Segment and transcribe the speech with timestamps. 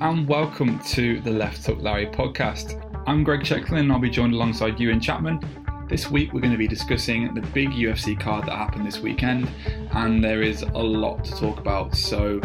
[0.00, 2.82] and welcome to the Left Hook Larry podcast.
[3.06, 5.61] I'm Greg Checklin and I'll be joined alongside Ewan Chapman.
[5.92, 9.50] This week we're going to be discussing the big UFC card that happened this weekend,
[9.90, 12.40] and there is a lot to talk about, so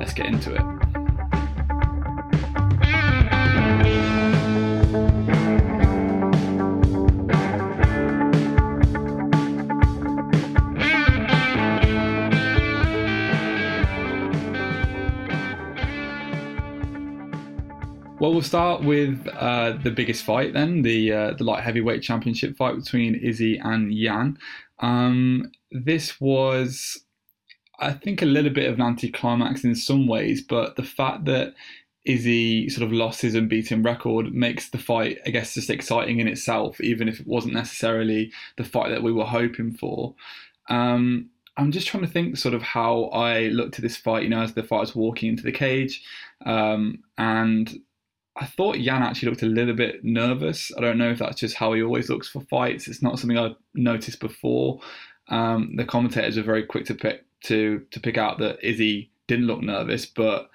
[0.00, 0.71] let's get into it.
[18.42, 22.74] Well, start with uh, the biggest fight then, the uh, the light heavyweight championship fight
[22.74, 24.36] between Izzy and Jan.
[24.80, 27.04] Um, this was,
[27.78, 31.54] I think, a little bit of an anticlimax in some ways, but the fact that
[32.04, 36.26] Izzy sort of lost his unbeaten record makes the fight, I guess, just exciting in
[36.26, 40.16] itself, even if it wasn't necessarily the fight that we were hoping for.
[40.68, 44.30] Um, I'm just trying to think sort of how I looked at this fight, you
[44.30, 46.02] know, as the fight was walking into the cage.
[46.44, 47.72] Um, and
[48.36, 50.72] I thought Jan actually looked a little bit nervous.
[50.76, 52.88] I don't know if that's just how he always looks for fights.
[52.88, 54.80] It's not something I've noticed before.
[55.28, 59.46] Um, the commentators were very quick to pick to to pick out that Izzy didn't
[59.46, 60.50] look nervous, but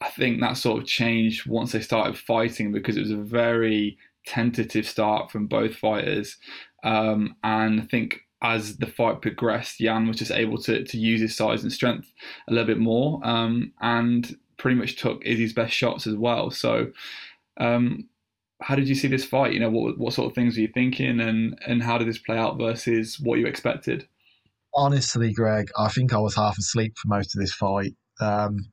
[0.00, 3.98] I think that sort of changed once they started fighting because it was a very
[4.26, 6.36] tentative start from both fighters.
[6.82, 11.20] Um, and I think as the fight progressed, Jan was just able to to use
[11.20, 12.12] his size and strength
[12.48, 13.20] a little bit more.
[13.22, 16.50] Um, and pretty much took Izzy's best shots as well.
[16.50, 16.92] So,
[17.58, 18.08] um,
[18.60, 19.52] how did you see this fight?
[19.52, 22.18] You know, what what sort of things were you thinking, and and how did this
[22.18, 24.06] play out versus what you expected?
[24.74, 27.94] Honestly, Greg, I think I was half asleep for most of this fight.
[28.20, 28.70] Um,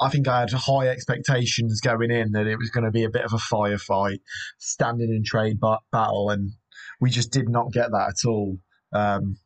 [0.00, 3.10] I think I had high expectations going in that it was going to be a
[3.10, 4.20] bit of a firefight,
[4.58, 5.58] standing in trade
[5.92, 6.52] battle, and
[7.00, 8.58] we just did not get that at all.
[8.92, 9.38] Um,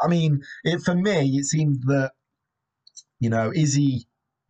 [0.00, 2.12] I mean, it, for me, it seemed that
[3.18, 4.06] you know Izzy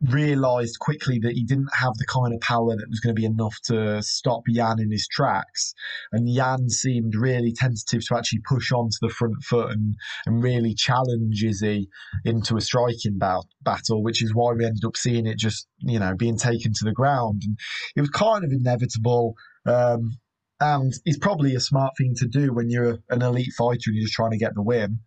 [0.09, 3.25] realized quickly that he didn't have the kind of power that was going to be
[3.25, 5.73] enough to stop Jan in his tracks.
[6.11, 9.95] And Jan seemed really tentative to actually push on to the front foot and,
[10.25, 11.89] and really challenge Izzy
[12.25, 15.99] into a striking bout, battle, which is why we ended up seeing it just, you
[15.99, 17.43] know, being taken to the ground.
[17.45, 17.57] And
[17.95, 19.35] it was kind of inevitable.
[19.65, 20.17] Um,
[20.59, 24.05] and it's probably a smart thing to do when you're an elite fighter and you're
[24.05, 24.99] just trying to get the win.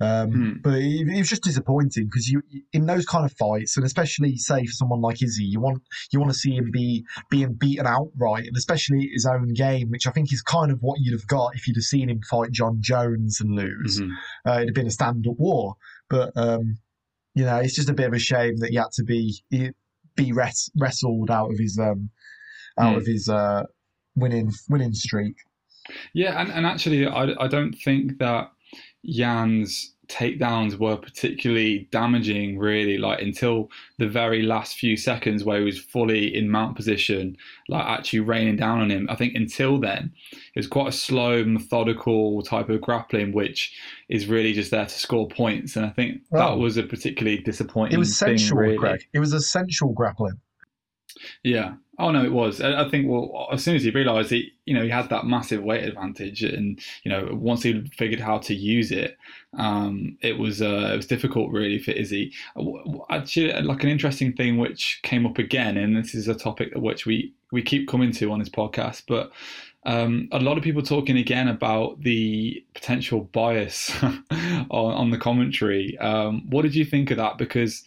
[0.00, 0.52] Um, hmm.
[0.62, 2.42] But it, it, was just disappointing because you,
[2.72, 6.18] in those kind of fights, and especially say for someone like Izzy, you want you
[6.18, 10.10] want to see him be being beaten outright, and especially his own game, which I
[10.10, 12.78] think is kind of what you'd have got if you'd have seen him fight Jon
[12.80, 14.00] Jones and lose.
[14.00, 14.12] Mm-hmm.
[14.48, 15.76] Uh, it'd have been a stand-up war.
[16.10, 16.78] But um,
[17.34, 19.42] you know, it's just a bit of a shame that he had to be
[20.16, 22.10] be res- wrestled out of his um,
[22.78, 22.98] out mm.
[22.98, 23.62] of his uh,
[24.14, 25.36] winning winning streak.
[26.14, 28.50] Yeah, and, and actually, I, I don't think that
[29.04, 35.64] Jan's takedowns were particularly damaging, really, like until the very last few seconds where he
[35.64, 37.36] was fully in mount position,
[37.68, 39.06] like actually raining down on him.
[39.08, 43.74] I think until then, it was quite a slow, methodical type of grappling, which
[44.10, 45.76] is really just there to score points.
[45.76, 47.94] And I think that was a particularly disappointing.
[47.94, 48.76] It was sensual, thing, really.
[48.76, 49.08] Greg.
[49.14, 50.40] It was essential grappling.
[51.42, 51.74] Yeah.
[51.98, 52.60] Oh no, it was.
[52.60, 55.62] I think well, as soon as he realised he, you know, he had that massive
[55.62, 59.18] weight advantage, and you know, once he figured how to use it,
[59.58, 62.32] um, it was uh, it was difficult really for Izzy.
[63.10, 67.04] Actually, like an interesting thing which came up again, and this is a topic which
[67.04, 69.30] we we keep coming to on this podcast, but
[69.84, 74.24] um, a lot of people talking again about the potential bias on,
[74.70, 75.98] on, the commentary.
[75.98, 77.36] Um, what did you think of that?
[77.36, 77.82] Because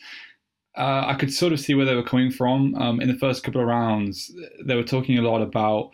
[0.78, 2.75] uh, I could sort of see where they were coming from.
[2.75, 4.31] Um, in the first couple of rounds,
[4.63, 5.91] they were talking a lot about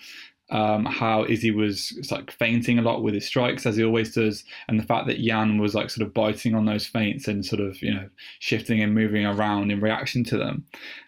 [0.52, 4.44] um, how Izzy was like feinting a lot with his strikes, as he always does,
[4.68, 7.62] and the fact that Jan was like sort of biting on those feints and sort
[7.62, 10.66] of you know shifting and moving around in reaction to them.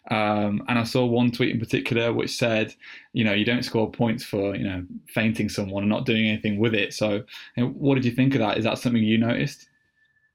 [0.10, 2.74] Um, and I saw one tweet in particular which said,
[3.12, 6.58] you know, you don't score points for you know feinting someone and not doing anything
[6.58, 6.94] with it.
[6.94, 7.24] So,
[7.58, 8.58] you know, what did you think of that?
[8.58, 9.68] Is that something you noticed?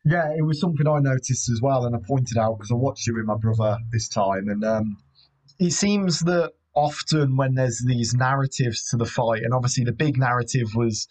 [0.09, 3.07] Yeah, it was something I noticed as well, and I pointed out because I watched
[3.09, 4.97] it with my brother this time, and um,
[5.59, 10.17] it seems that often when there's these narratives to the fight, and obviously the big
[10.17, 11.09] narrative was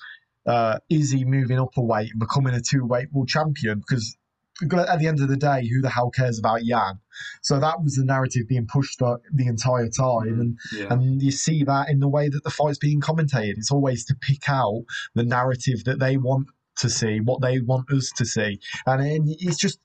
[0.48, 4.18] uh, Izzy moving up a weight and becoming a two weight world champion because
[4.62, 7.00] at the end of the day, who the hell cares about Jan?
[7.42, 10.92] So that was the narrative being pushed the, the entire time, and yeah.
[10.92, 13.58] and you see that in the way that the fight's being commentated.
[13.58, 14.84] It's always to pick out
[15.14, 16.48] the narrative that they want
[16.80, 19.80] to see, what they want us to see, and it's just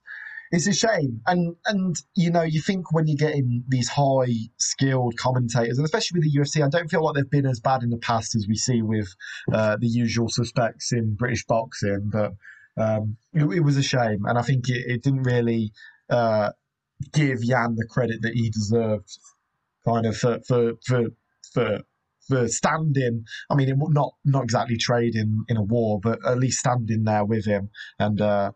[0.52, 1.22] it's a shame.
[1.26, 6.20] And and you know, you think when you're getting these high skilled commentators, and especially
[6.20, 8.46] with the UFC, I don't feel like they've been as bad in the past as
[8.46, 9.08] we see with
[9.52, 12.10] uh, the usual suspects in British boxing.
[12.12, 12.32] But
[12.76, 15.72] um, it, it, was a shame, and I think it, it didn't really
[16.10, 16.50] uh,
[17.12, 19.18] give Jan the credit that he deserved,
[19.86, 21.06] kind of for for for
[21.52, 21.80] for
[22.28, 23.24] for standing.
[23.50, 27.44] I mean, not not exactly trading in a war, but at least standing there with
[27.44, 28.20] him and.
[28.20, 28.52] Uh,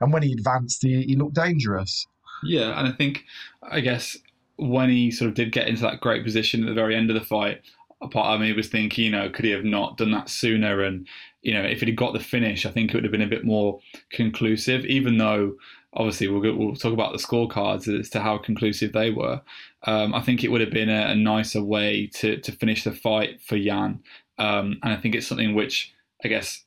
[0.00, 2.06] and when he advanced, he, he looked dangerous.
[2.42, 3.24] Yeah, and I think,
[3.62, 4.16] I guess,
[4.56, 7.14] when he sort of did get into that great position at the very end of
[7.14, 7.60] the fight,
[8.00, 10.82] a part of me was thinking, you know, could he have not done that sooner?
[10.82, 11.06] And,
[11.42, 13.44] you know, if he'd got the finish, I think it would have been a bit
[13.44, 13.78] more
[14.10, 15.52] conclusive, even though
[15.94, 19.40] obviously we'll, we'll talk about the scorecards as to how conclusive they were.
[19.84, 22.92] Um, I think it would have been a, a, nicer way to, to finish the
[22.92, 24.00] fight for Jan.
[24.38, 25.92] Um, and I think it's something which,
[26.24, 26.64] I guess,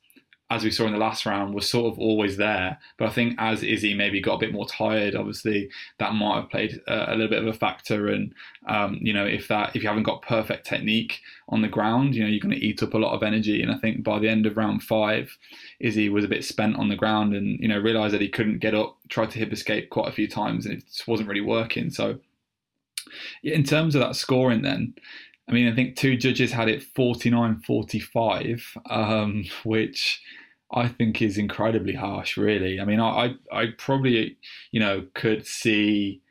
[0.54, 2.78] as we saw in the last round, was sort of always there.
[2.98, 6.50] But I think as Izzy maybe got a bit more tired, obviously that might have
[6.50, 8.10] played a, a little bit of a factor.
[8.10, 8.34] And
[8.68, 12.22] um, you know, if that if you haven't got perfect technique on the ground, you
[12.22, 13.64] know, you're going to eat up a lot of energy.
[13.64, 15.36] And I think by the end of round five,
[15.80, 18.60] Izzy was a bit spent on the ground, and you know, realised that he couldn't
[18.60, 21.42] get up, tried to hip escape quite a few times, and it just wasn't really
[21.42, 21.90] working.
[21.90, 22.20] So,
[23.44, 24.94] in terms of that scoring, then.
[25.46, 30.22] I mean, I think two judges had it 49 45, um, which
[30.74, 32.38] I think is incredibly harsh.
[32.38, 34.38] Really, I mean, I I, I probably
[34.72, 36.22] you know could see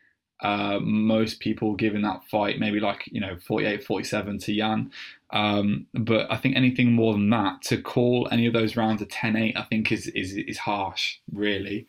[0.42, 4.90] uh, most people giving that fight maybe like you know 48 47 to Jan.
[5.32, 9.06] Um, but I think anything more than that to call any of those rounds a
[9.06, 11.86] 10-8 I think is is is harsh really.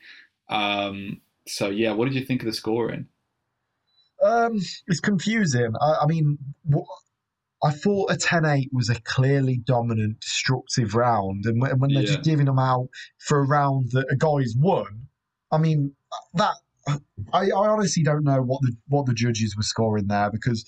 [0.49, 3.07] Um, so yeah, what did you think of the scoring?
[4.23, 5.73] Um, it's confusing.
[5.81, 6.85] I, I mean, what,
[7.63, 12.07] I thought a 10-8 was a clearly dominant, destructive round, and when, when they're yeah.
[12.07, 12.89] just giving them out
[13.19, 15.07] for a round that a guy's won,
[15.51, 15.95] I mean
[16.33, 16.56] that
[16.88, 20.65] I, I honestly don't know what the what the judges were scoring there because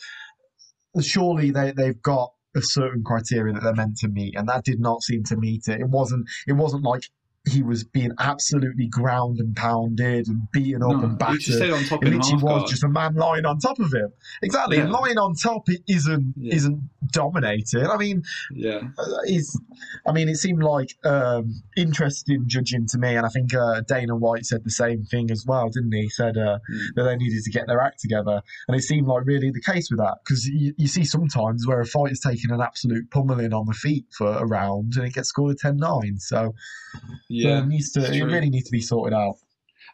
[1.02, 4.80] surely they they've got a certain criteria that they're meant to meet, and that did
[4.80, 5.82] not seem to meet it.
[5.82, 7.04] It wasn't it wasn't like
[7.48, 11.42] he was being absolutely ground and pounded and beaten up no, and battered.
[11.42, 12.70] He stayed on top it literally was guard.
[12.70, 14.12] just a man lying on top of him.
[14.42, 14.88] Exactly, yeah.
[14.88, 16.56] lying on top it isn't yeah.
[16.56, 16.82] isn't
[17.12, 17.86] dominating.
[17.86, 18.82] I mean, yeah,
[19.26, 19.60] he's.
[20.08, 24.16] I mean, it seemed like um, interesting judging to me, and I think uh, Dana
[24.16, 26.04] White said the same thing as well, didn't he?
[26.04, 26.80] He said uh, mm.
[26.96, 29.90] that they needed to get their act together, and it seemed like really the case
[29.90, 33.54] with that because you, you see sometimes where a fight is taking an absolute pummeling
[33.54, 36.22] on the feet for a round and it gets scored 10-9.
[36.22, 36.54] So
[37.30, 38.14] yeah, it needs to.
[38.14, 39.38] It really needs to be sorted out.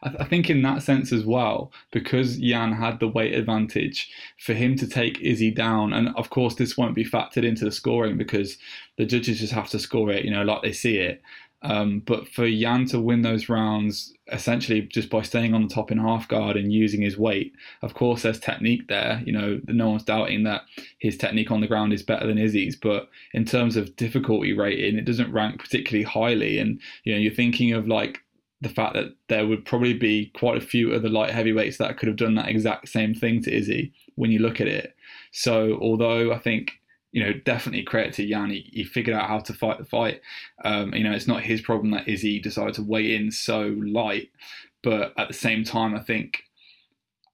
[0.02, 4.76] I, think in that sense as well, because Jan had the weight advantage, for him
[4.78, 8.58] to take Izzy down, and of course this won't be factored into the scoring because
[8.98, 11.22] the judges just have to score it, you know, like they see it.
[11.62, 15.92] Um, but for Jan to win those rounds essentially just by staying on the top
[15.92, 19.22] in half guard and using his weight, of course, there's technique there.
[19.24, 20.62] You know, no one's doubting that
[20.98, 22.76] his technique on the ground is better than Izzy's.
[22.76, 26.58] But in terms of difficulty rating, it doesn't rank particularly highly.
[26.58, 28.20] And you know, you're thinking of like
[28.60, 32.06] the fact that there would probably be quite a few other light heavyweights that could
[32.06, 34.94] have done that exact same thing to Izzy when you look at it.
[35.32, 36.72] So although I think
[37.12, 38.50] you know, definitely credit to Jan.
[38.50, 40.20] He, he figured out how to fight the fight.
[40.64, 44.30] Um, you know, it's not his problem that Izzy decided to weigh in so light,
[44.82, 46.44] but at the same time, I think,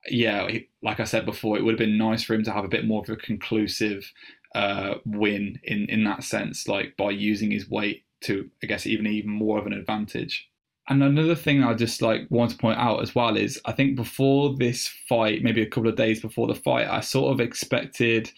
[0.09, 0.49] yeah,
[0.83, 2.87] like I said before, it would have been nice for him to have a bit
[2.87, 4.13] more of a conclusive
[4.55, 9.07] uh, win in in that sense, like by using his weight to, I guess, even
[9.07, 10.51] even more of an advantage.
[10.89, 13.95] And another thing I just like want to point out as well is I think
[13.95, 18.31] before this fight, maybe a couple of days before the fight, I sort of expected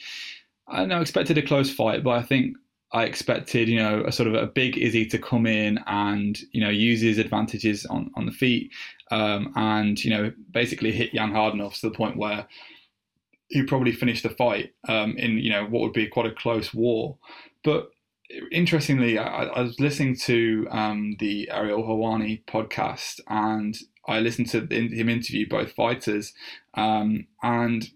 [0.70, 2.56] I know expected a close fight, but I think
[2.92, 6.60] I expected, you know, a sort of a big Izzy to come in and, you
[6.60, 8.72] know, use his advantages on, on the feet
[9.10, 12.46] um, and, you know, basically hit Jan hard enough to the point where
[13.48, 16.74] he probably finished the fight um, in, you know, what would be quite a close
[16.74, 17.16] war.
[17.62, 17.90] But
[18.50, 24.60] interestingly, I, I was listening to um, the Ariel Helwani podcast and I listened to
[24.60, 26.32] him interview both fighters.
[26.74, 27.88] Um, and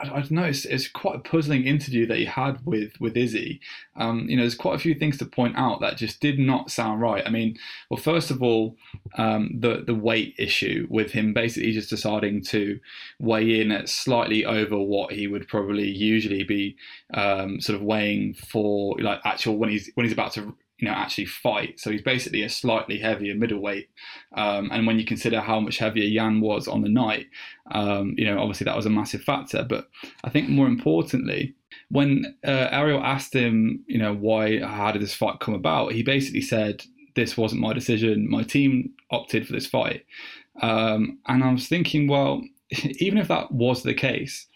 [0.00, 0.44] I, don't know.
[0.44, 3.60] It's, it's, quite a puzzling interview that he had with with Izzy.
[3.96, 6.70] Um, you know, there's quite a few things to point out that just did not
[6.70, 7.22] sound right.
[7.26, 7.58] I mean,
[7.90, 8.76] well, first of all,
[9.16, 12.80] um, the the weight issue with him basically just deciding to
[13.18, 16.76] weigh in at slightly over what he would probably usually be
[17.14, 20.94] um, sort of weighing for, like actual when he's when he's about to you know
[20.94, 21.78] actually fight.
[21.78, 23.88] So he's basically a slightly heavier middleweight.
[24.36, 27.26] Um, and when you consider how much heavier Jan was on the night,
[27.72, 29.64] um, you know obviously that was a massive factor.
[29.68, 29.88] But
[30.24, 31.54] I think more importantly,
[31.90, 36.02] when uh, Ariel asked him, you know, why how did this fight come about, he
[36.02, 36.82] basically said
[37.14, 38.30] this wasn't my decision.
[38.30, 40.04] My team opted for this fight.
[40.62, 42.42] Um, and I was thinking, well,
[42.98, 44.46] even if that was the case,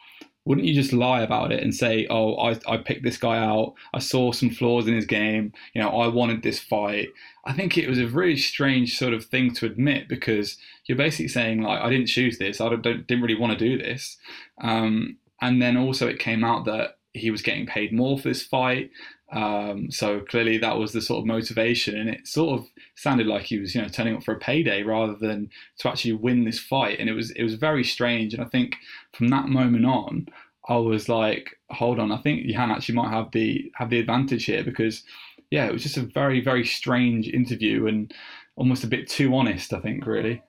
[0.45, 3.75] wouldn't you just lie about it and say, "Oh, I, I picked this guy out.
[3.95, 5.53] I saw some flaws in his game.
[5.75, 7.09] You know, I wanted this fight."
[7.47, 11.29] I think it was a really strange sort of thing to admit because you're basically
[11.29, 12.61] saying, like, "I didn't choose this.
[12.61, 14.19] I don't, didn't really want to do this."
[14.61, 18.43] Um, and then also it came out that he was getting paid more for this
[18.43, 18.91] fight.
[19.35, 23.43] Um, so clearly that was the sort of motivation, and it sort of sounded like
[23.43, 26.61] he was, you know, turning up for a payday rather than to actually win this
[26.61, 27.01] fight.
[27.01, 28.33] And it was it was very strange.
[28.33, 28.77] And I think
[29.13, 30.29] from that moment on,
[30.69, 34.45] I was like, hold on, I think Jan actually might have the have the advantage
[34.45, 35.03] here because,
[35.51, 38.15] yeah, it was just a very very strange interview and
[38.57, 39.73] almost a bit too honest.
[39.73, 40.43] I think really.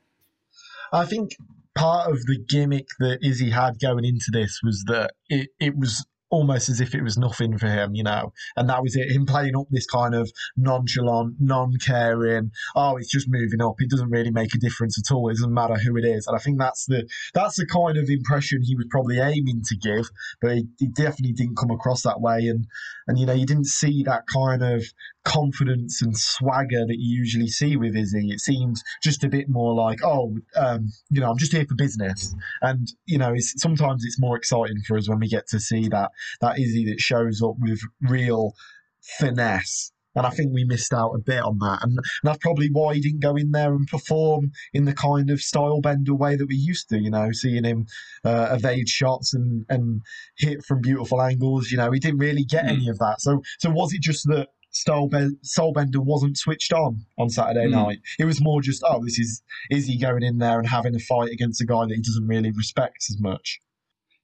[0.93, 1.31] I think
[1.75, 6.05] part of the gimmick that Izzy had going into this was that it, it was
[6.29, 8.33] almost as if it was nothing for him, you know.
[8.55, 13.11] And that was it, him playing up this kind of nonchalant, non caring, oh, it's
[13.11, 13.75] just moving up.
[13.79, 15.29] It doesn't really make a difference at all.
[15.29, 16.27] It doesn't matter who it is.
[16.27, 19.77] And I think that's the that's the kind of impression he was probably aiming to
[19.77, 20.09] give,
[20.41, 22.47] but he, he definitely didn't come across that way.
[22.47, 22.67] And
[23.07, 24.83] and you know, you didn't see that kind of
[25.25, 28.29] confidence and swagger that you usually see with Izzy.
[28.29, 31.75] It seems just a bit more like, oh, um, you know, I'm just here for
[31.75, 32.33] business.
[32.61, 35.89] And you know, it's, sometimes it's more exciting for us when we get to see
[35.89, 38.53] that that Izzy that shows up with real
[39.01, 39.91] finesse.
[40.17, 41.79] And I think we missed out a bit on that.
[41.83, 45.29] And, and that's probably why he didn't go in there and perform in the kind
[45.29, 47.85] of Stylebender way that we used to, you know, seeing him
[48.23, 50.01] uh, evade shots and, and
[50.37, 51.69] hit from beautiful angles.
[51.69, 52.69] You know, he didn't really get mm.
[52.69, 53.19] any of that.
[53.19, 57.71] So, so was it just that Stylebender wasn't switched on on Saturday mm.
[57.71, 57.99] night.
[58.19, 59.41] It was more just, oh, this is
[59.71, 62.27] is he going in there and having a fight against a guy that he doesn't
[62.27, 63.59] really respect as much.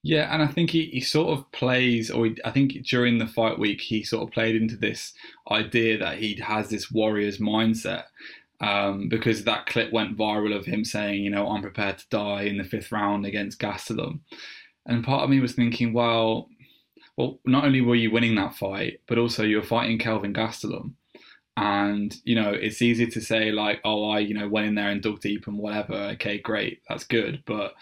[0.03, 3.27] Yeah, and I think he, he sort of plays, or he, I think during the
[3.27, 5.13] fight week, he sort of played into this
[5.49, 8.05] idea that he has this warrior's mindset.
[8.59, 12.43] Um, because that clip went viral of him saying, you know, I'm prepared to die
[12.43, 14.19] in the fifth round against Gastelum.
[14.85, 16.47] And part of me was thinking, well,
[17.17, 20.93] well, not only were you winning that fight, but also you were fighting Kelvin Gastelum.
[21.57, 24.89] And, you know, it's easy to say, like, oh, I, you know, went in there
[24.89, 25.93] and dug deep and whatever.
[26.13, 26.81] Okay, great.
[26.87, 27.43] That's good.
[27.45, 27.73] But,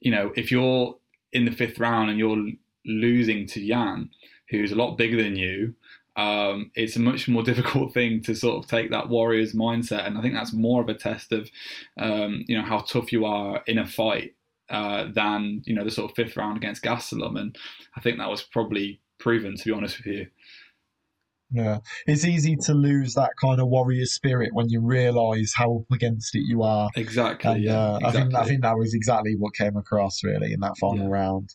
[0.00, 0.96] you know, if you're
[1.32, 2.46] in the fifth round and you're
[2.84, 4.10] losing to Jan,
[4.50, 5.74] who's a lot bigger than you,
[6.16, 10.06] um, it's a much more difficult thing to sort of take that warrior's mindset.
[10.06, 11.50] And I think that's more of a test of,
[11.98, 14.35] um, you know, how tough you are in a fight
[14.70, 17.56] uh, than you know the sort of fifth round against Gastelum, and
[17.96, 20.26] I think that was probably proven to be honest with you.
[21.52, 25.92] Yeah, it's easy to lose that kind of warrior spirit when you realise how up
[25.92, 26.90] against it you are.
[26.96, 27.52] Exactly.
[27.52, 28.08] And, yeah, uh, exactly.
[28.08, 31.12] I think I think that was exactly what came across really in that final yeah.
[31.12, 31.50] round.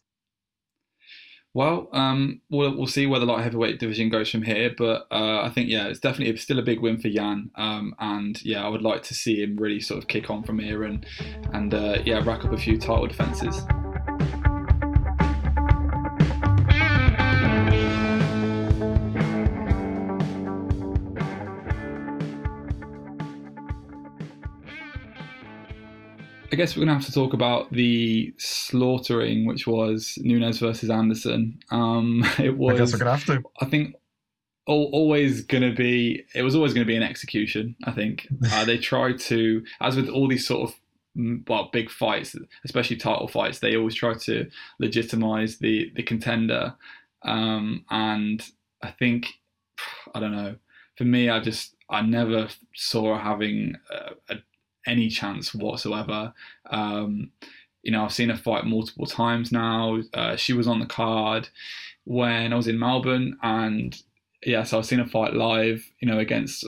[1.53, 5.41] Well, um, we'll we'll see where the light heavyweight division goes from here, but uh,
[5.41, 8.69] I think yeah, it's definitely still a big win for Jan, um, and yeah, I
[8.69, 11.05] would like to see him really sort of kick on from here and
[11.51, 13.65] and uh, yeah, rack up a few title defenses.
[26.51, 30.89] I guess we're going to have to talk about the slaughtering, which was Nunes versus
[30.89, 31.59] Anderson.
[31.71, 32.75] Um, it was.
[32.75, 33.49] I guess we're going to have to.
[33.61, 33.95] I think
[34.67, 36.23] always going to be.
[36.35, 37.75] It was always going to be an execution.
[37.85, 40.75] I think uh, they tried to, as with all these sort of
[41.17, 46.75] mm, well big fights, especially title fights, they always try to legitimize the the contender.
[47.23, 48.45] Um, and
[48.83, 49.27] I think
[50.13, 50.55] I don't know.
[50.97, 54.37] For me, I just I never saw having a, a
[54.85, 56.33] any chance whatsoever.
[56.69, 57.31] Um,
[57.83, 59.99] you know, I've seen her fight multiple times now.
[60.13, 61.49] Uh, she was on the card
[62.03, 63.99] when I was in Melbourne, and
[64.45, 65.83] yeah, so I've seen her fight live.
[65.99, 66.65] You know, against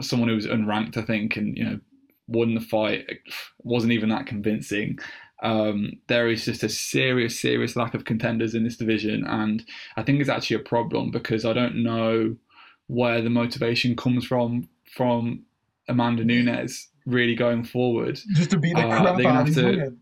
[0.00, 1.80] someone who was unranked, I think, and you know,
[2.26, 3.04] won the fight.
[3.08, 3.20] It
[3.62, 4.98] wasn't even that convincing.
[5.42, 9.64] Um, there is just a serious, serious lack of contenders in this division, and
[9.96, 12.36] I think it's actually a problem because I don't know
[12.88, 15.44] where the motivation comes from from
[15.88, 18.20] Amanda Nunes really going forward.
[18.34, 19.96] Just to be the uh, crap out of to,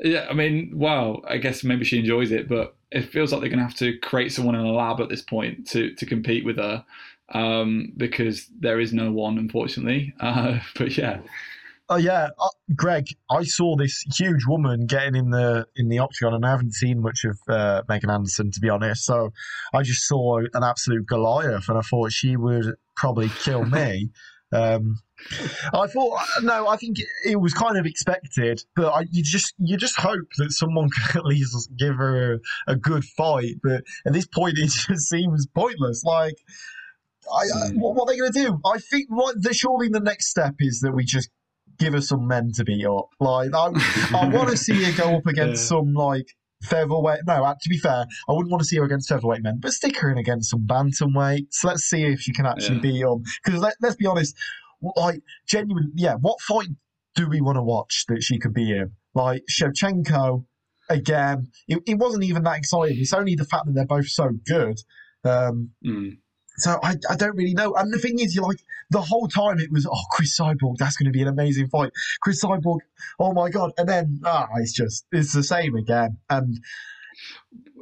[0.00, 3.50] Yeah, I mean, well, I guess maybe she enjoys it, but it feels like they're
[3.50, 6.44] going to have to create someone in a lab at this point to to compete
[6.44, 6.84] with her,
[7.32, 10.12] um, because there is no one, unfortunately.
[10.20, 11.20] Uh, but yeah.
[11.90, 13.06] Oh yeah, uh, Greg.
[13.30, 17.00] I saw this huge woman getting in the in the octagon, and I haven't seen
[17.00, 19.06] much of uh, Megan Anderson to be honest.
[19.06, 19.32] So
[19.72, 24.10] I just saw an absolute Goliath, and I thought she would probably kill me.
[24.50, 24.98] Um,
[25.74, 29.76] I thought no, I think it, was kind of expected, but I, you just you
[29.76, 33.56] just hope that someone can at least give her a, a, good fight.
[33.62, 36.04] But at this point, it just seems pointless.
[36.04, 36.36] Like
[37.32, 37.76] I, mm.
[37.76, 38.60] what, what, are they going to do?
[38.64, 41.30] I think what the surely the next step is that we just
[41.78, 43.08] give her some men to beat up.
[43.20, 43.66] Like I,
[44.14, 45.68] I want to see her go up against yeah.
[45.68, 46.28] some like
[46.62, 47.20] featherweight.
[47.26, 49.72] No, uh, to be fair, I wouldn't want to see her against featherweight men, but
[49.72, 51.64] stick her in against some bantamweights.
[51.64, 52.82] Let's see if she can actually yeah.
[52.82, 53.22] beat them.
[53.44, 54.36] Because let, let's be honest,
[54.96, 56.14] like genuine, yeah.
[56.14, 56.68] What fight
[57.14, 58.92] do we want to watch that she could be in?
[59.14, 60.44] Like Shevchenko,
[60.88, 62.98] again, it, it wasn't even that exciting.
[62.98, 64.78] It's only the fact that they're both so good.
[65.24, 66.18] Um, mm.
[66.58, 67.74] So I, I don't really know.
[67.74, 70.96] And the thing is, you're like the whole time it was, oh, Cris Cyborg, that's
[70.96, 71.92] going to be an amazing fight.
[72.20, 72.80] Cris Cyborg,
[73.20, 73.72] oh my god!
[73.78, 76.18] And then ah, it's just it's the same again.
[76.28, 76.58] And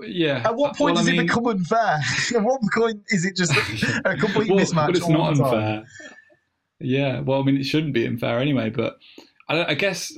[0.02, 0.42] yeah.
[0.44, 2.00] At what point well, does I mean, it become unfair?
[2.36, 4.86] at what point is it just a complete well, mismatch?
[4.88, 5.84] But it's not unfair.
[6.80, 7.20] Yeah.
[7.20, 8.70] Well, I mean, it shouldn't be unfair anyway.
[8.70, 8.98] But
[9.48, 10.16] I, I guess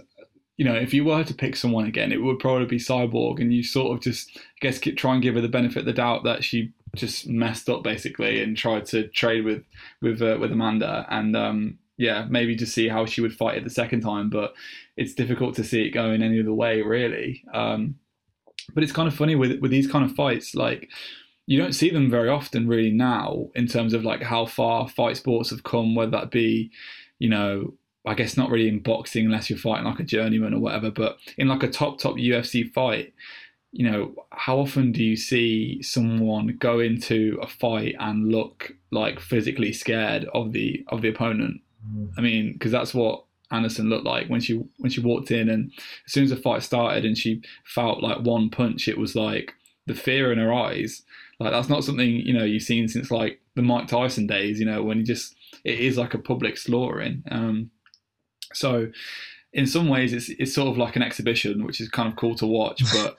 [0.58, 3.54] you know, if you were to pick someone again, it would probably be Cyborg, and
[3.54, 6.24] you sort of just, I guess, try and give her the benefit of the doubt
[6.24, 9.62] that she just messed up basically and tried to trade with
[10.02, 13.64] with uh, with Amanda, and um, yeah, maybe just see how she would fight it
[13.64, 14.30] the second time.
[14.30, 14.52] But
[14.96, 17.44] it's difficult to see it going any other way, really.
[17.54, 17.94] Um,
[18.74, 20.88] but it's kind of funny with with these kind of fights, like
[21.48, 25.16] you don't see them very often, really now, in terms of like how far fight
[25.16, 26.70] sports have come, whether that be,
[27.18, 27.72] you know,
[28.04, 31.16] I guess not really in boxing unless you're fighting like a journeyman or whatever, but
[31.38, 33.14] in like a top top UFC fight,
[33.72, 39.18] you know, how often do you see someone go into a fight and look like
[39.18, 41.62] physically scared of the of the opponent?
[41.90, 42.10] Mm.
[42.18, 45.72] I mean, because that's what Anderson looked like when she when she walked in, and
[46.06, 49.54] as soon as the fight started and she felt like one punch, it was like
[49.86, 51.04] the fear in her eyes.
[51.40, 54.58] Like that's not something you know you've seen since like the Mike Tyson days.
[54.58, 57.22] You know when he just it is like a public slaughtering.
[57.30, 57.70] Um,
[58.52, 58.90] so
[59.52, 62.34] in some ways, it's it's sort of like an exhibition, which is kind of cool
[62.36, 62.82] to watch.
[62.92, 63.16] But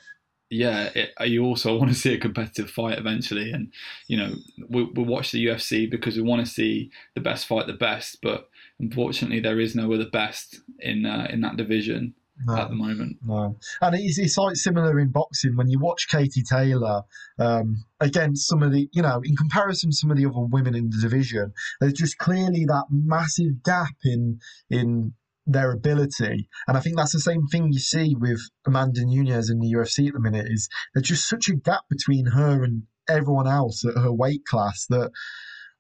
[0.50, 3.72] yeah, it, you also want to see a competitive fight eventually, and
[4.08, 4.36] you know
[4.70, 8.18] we we watch the UFC because we want to see the best fight the best.
[8.22, 8.50] But
[8.80, 12.16] unfortunately, there is no other best in uh, in that division.
[12.46, 13.18] No, at the moment.
[13.24, 17.04] No, and it's, it's like similar in boxing when you watch Katie Taylor
[17.38, 20.76] um, against some of the, you know, in comparison to some of the other women
[20.76, 25.14] in the division, there's just clearly that massive gap in in
[25.46, 26.48] their ability.
[26.68, 30.08] And I think that's the same thing you see with Amanda Nunes in the UFC
[30.08, 34.00] at the minute is there's just such a gap between her and everyone else at
[34.00, 35.12] her weight class that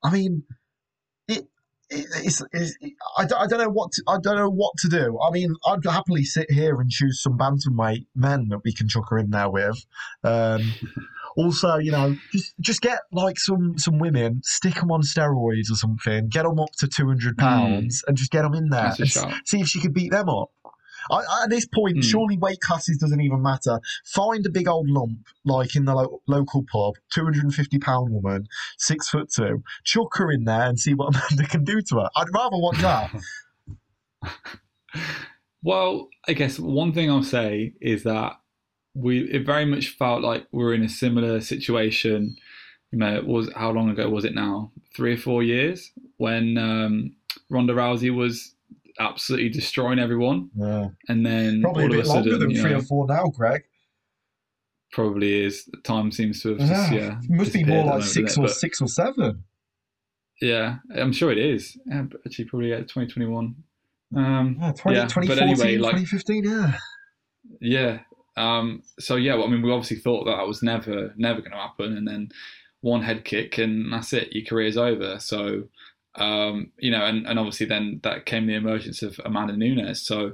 [0.03, 0.43] I mean
[1.89, 4.89] it's, it's it, I, don't, I don't know what to, I don't know what to
[4.89, 5.19] do.
[5.19, 9.05] I mean, I'd happily sit here and choose some bantamweight men that we can chuck
[9.09, 9.85] her in there with.
[10.23, 10.73] Um,
[11.37, 15.75] also, you know, just just get like some some women, stick them on steroids or
[15.75, 17.45] something, get them up to two hundred hmm.
[17.45, 18.07] pounds, mm.
[18.07, 18.93] and just get them in there
[19.45, 20.51] see if she could beat them up.
[21.09, 22.03] I, at this point, mm.
[22.03, 23.79] surely weight classes doesn't even matter.
[24.05, 29.09] Find a big old lump, like in the lo- local pub, 250 pound woman, six
[29.09, 32.09] foot two, chuck her in there and see what Amanda can do to her.
[32.15, 33.11] I'd rather watch that.
[35.63, 38.33] well, I guess one thing I'll say is that
[38.93, 42.35] we it very much felt like we are in a similar situation.
[42.91, 44.71] You know, it was how long ago was it now?
[44.95, 47.15] Three or four years when um,
[47.49, 48.55] Ronda Rousey was
[48.99, 50.49] absolutely destroying everyone.
[50.55, 50.87] Yeah.
[51.07, 53.63] And then probably a bit a longer than three know, or four now, Greg.
[54.91, 55.69] Probably is.
[55.83, 56.93] Time seems to have just yeah.
[56.93, 59.43] yeah it must be more like six or six or seven.
[60.41, 61.77] Yeah, I'm sure it is.
[61.85, 63.55] Yeah, actually, probably yeah, 2021.
[64.15, 65.05] Um, yeah, 20, yeah.
[65.05, 66.77] 2014, but anyway, like, 2015, yeah.
[67.61, 67.99] Yeah,
[68.39, 71.51] um, so yeah, well, I mean, we obviously thought that, that was never never going
[71.51, 72.29] to happen, and then
[72.81, 75.19] one head kick and that's it, your career's over.
[75.19, 75.63] So
[76.15, 80.01] um, you know, and, and obviously then that came the emergence of Amanda Nunes.
[80.01, 80.33] So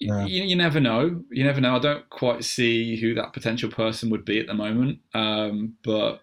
[0.00, 0.24] yeah.
[0.26, 1.22] you, you never know.
[1.30, 1.76] You never know.
[1.76, 6.20] I don't quite see who that potential person would be at the moment, um, but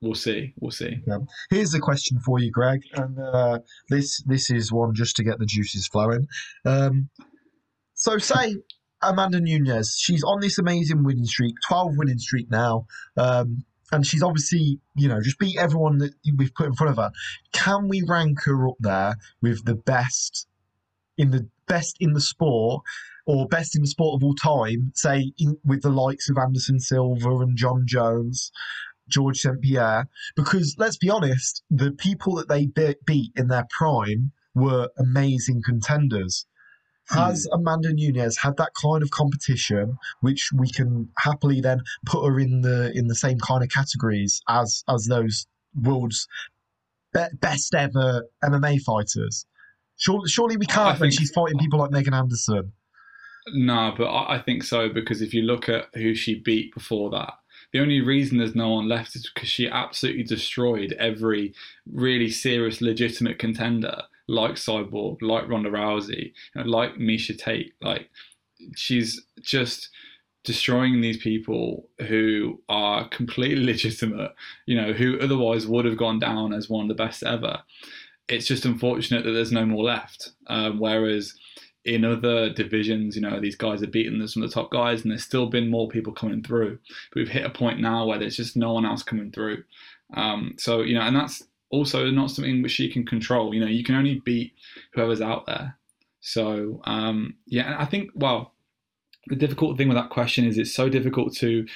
[0.00, 0.54] we'll see.
[0.58, 1.00] We'll see.
[1.06, 1.18] Yeah.
[1.50, 5.38] Here's a question for you, Greg, and uh, this this is one just to get
[5.38, 6.28] the juices flowing.
[6.64, 7.10] Um,
[7.94, 8.56] so say
[9.02, 12.86] Amanda Nunes, she's on this amazing winning streak, 12 winning streak now.
[13.16, 16.96] Um, and she's obviously, you know, just beat everyone that we've put in front of
[16.96, 17.10] her.
[17.52, 20.46] Can we rank her up there with the best
[21.18, 22.82] in the best in the sport
[23.26, 26.80] or best in the sport of all time, say in, with the likes of Anderson
[26.80, 28.50] Silva and Jon Jones,
[29.08, 29.60] George St.
[29.60, 30.08] Pierre?
[30.34, 32.66] Because let's be honest, the people that they
[33.06, 36.46] beat in their prime were amazing contenders.
[37.10, 37.58] Has mm.
[37.58, 42.62] Amanda Nunes had that kind of competition, which we can happily then put her in
[42.62, 46.28] the in the same kind of categories as as those world's
[47.12, 49.46] be- best ever MMA fighters?
[49.96, 52.72] Surely, surely we can't when she's fighting people like Megan Anderson.
[53.52, 57.34] No, but I think so because if you look at who she beat before that,
[57.72, 61.54] the only reason there's no one left is because she absolutely destroyed every
[61.90, 67.74] really serious, legitimate contender like Cyborg, like Ronda Rousey, you know, like Miesha Tate.
[67.82, 68.08] Like
[68.76, 69.90] she's just
[70.44, 74.32] destroying these people who are completely legitimate,
[74.66, 77.58] you know, who otherwise would have gone down as one of the best ever.
[78.28, 80.30] It's just unfortunate that there's no more left.
[80.46, 81.34] Um, whereas
[81.84, 85.10] in other divisions, you know, these guys are beaten some of the top guys, and
[85.10, 86.78] there's still been more people coming through.
[87.10, 89.64] But we've hit a point now where there's just no one else coming through.
[90.14, 93.54] Um, so you know, and that's also not something which she can control.
[93.54, 94.52] You know, you can only beat
[94.92, 95.76] whoever's out there.
[96.20, 98.54] So um, yeah, I think well,
[99.28, 101.66] the difficult thing with that question is it's so difficult to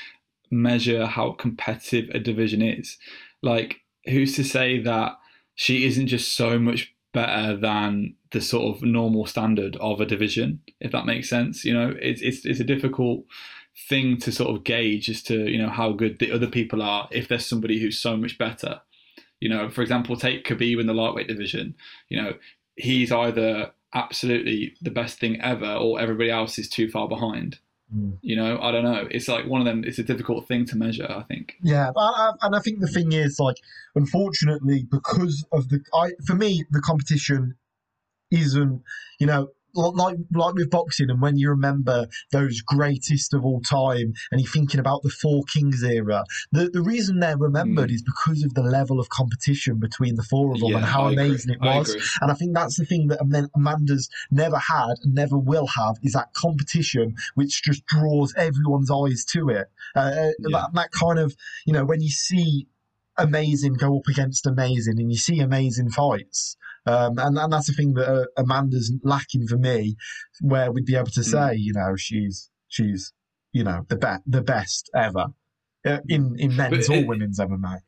[0.50, 2.98] measure how competitive a division is.
[3.42, 5.18] Like, who's to say that
[5.54, 10.60] she isn't just so much better than the sort of normal standard of a division,
[10.80, 11.64] if that makes sense.
[11.64, 13.24] You know, it's it's it's a difficult
[13.88, 17.08] thing to sort of gauge as to you know how good the other people are
[17.10, 18.80] if there's somebody who's so much better.
[19.44, 21.74] You know, for example, take Khabib in the lightweight division.
[22.08, 22.32] You know,
[22.76, 27.58] he's either absolutely the best thing ever or everybody else is too far behind.
[27.94, 28.16] Mm.
[28.22, 29.06] You know, I don't know.
[29.10, 29.84] It's like one of them.
[29.84, 31.06] It's a difficult thing to measure.
[31.10, 31.56] I think.
[31.62, 31.90] Yeah,
[32.40, 33.56] and I think the thing is, like,
[33.94, 37.56] unfortunately, because of the, I for me, the competition
[38.30, 38.82] isn't,
[39.20, 44.12] you know, like like with boxing, and when you remember those greatest of all time,
[44.30, 47.94] and you're thinking about the Four Kings era, the the reason they're remembered mm.
[47.94, 51.06] is because of the level of competition between the four of them yeah, and how
[51.06, 51.68] I amazing agree.
[51.68, 51.96] it was.
[52.20, 55.96] I and I think that's the thing that Amanda's never had and never will have
[56.02, 59.66] is that competition, which just draws everyone's eyes to it.
[59.96, 60.32] Uh, uh yeah.
[60.50, 61.34] that, that kind of
[61.66, 62.66] you know when you see
[63.16, 67.72] amazing go up against amazing and you see amazing fights um, and, and that's the
[67.72, 69.96] thing that uh, Amanda's lacking for me,
[70.40, 71.30] where we'd be able to hmm.
[71.30, 71.58] say, mm.
[71.58, 73.12] you know, she's she's
[73.52, 75.26] you know the best the best ever
[75.86, 77.78] uh, in in men's or women's MMA.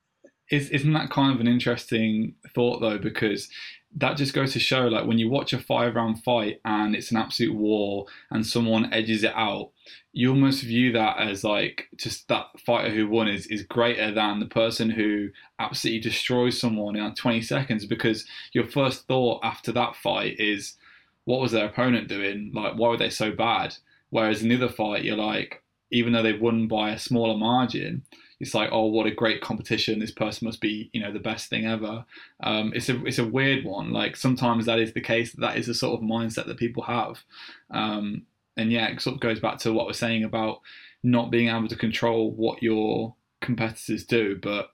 [0.51, 2.99] Is, isn't that kind of an interesting thought though?
[2.99, 3.49] Because
[3.97, 7.11] that just goes to show, like when you watch a five round fight and it's
[7.11, 9.71] an absolute war, and someone edges it out,
[10.13, 14.39] you almost view that as like just that fighter who won is, is greater than
[14.39, 15.29] the person who
[15.59, 17.87] absolutely destroys someone in like 20 seconds.
[17.87, 20.77] Because your first thought after that fight is
[21.25, 22.53] what was their opponent doing?
[22.55, 23.75] Like why were they so bad?
[24.11, 28.03] Whereas in the other fight you're like even though they've won by a smaller margin
[28.41, 31.49] it's like oh what a great competition this person must be you know the best
[31.49, 32.05] thing ever
[32.43, 35.67] um, it's a it's a weird one like sometimes that is the case that is
[35.67, 37.23] the sort of mindset that people have
[37.71, 40.61] um, and yeah, it sort of goes back to what we're saying about
[41.03, 44.39] not being able to control what your competitors do.
[44.41, 44.71] But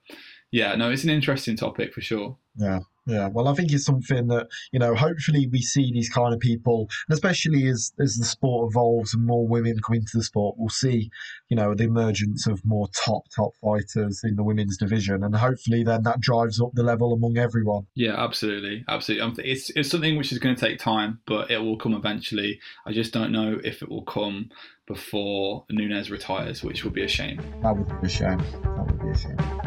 [0.51, 2.37] yeah, no, it's an interesting topic for sure.
[2.55, 2.79] Yeah.
[3.05, 4.95] Yeah, well, I think it's something that you know.
[4.95, 9.25] Hopefully, we see these kind of people, and especially as as the sport evolves and
[9.25, 11.09] more women come into the sport, we'll see,
[11.49, 15.83] you know, the emergence of more top top fighters in the women's division, and hopefully,
[15.83, 17.87] then that drives up the level among everyone.
[17.93, 19.51] Yeah, absolutely, absolutely.
[19.51, 22.61] It's it's something which is going to take time, but it will come eventually.
[22.85, 24.49] I just don't know if it will come
[24.87, 27.41] before Nunes retires, which would be a shame.
[27.63, 28.37] That would be a shame.
[28.37, 29.62] That would be a shame.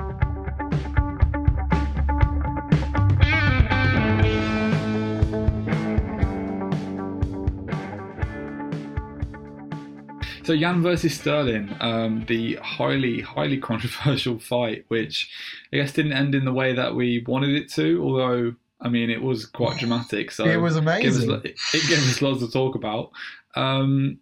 [10.46, 15.28] So Yan versus Sterling, um, the highly, highly controversial fight, which
[15.72, 18.00] I guess didn't end in the way that we wanted it to.
[18.00, 20.30] Although, I mean, it was quite dramatic.
[20.30, 21.32] So it was amazing.
[21.32, 23.10] It, it gave us lots to talk about.
[23.56, 24.20] Um,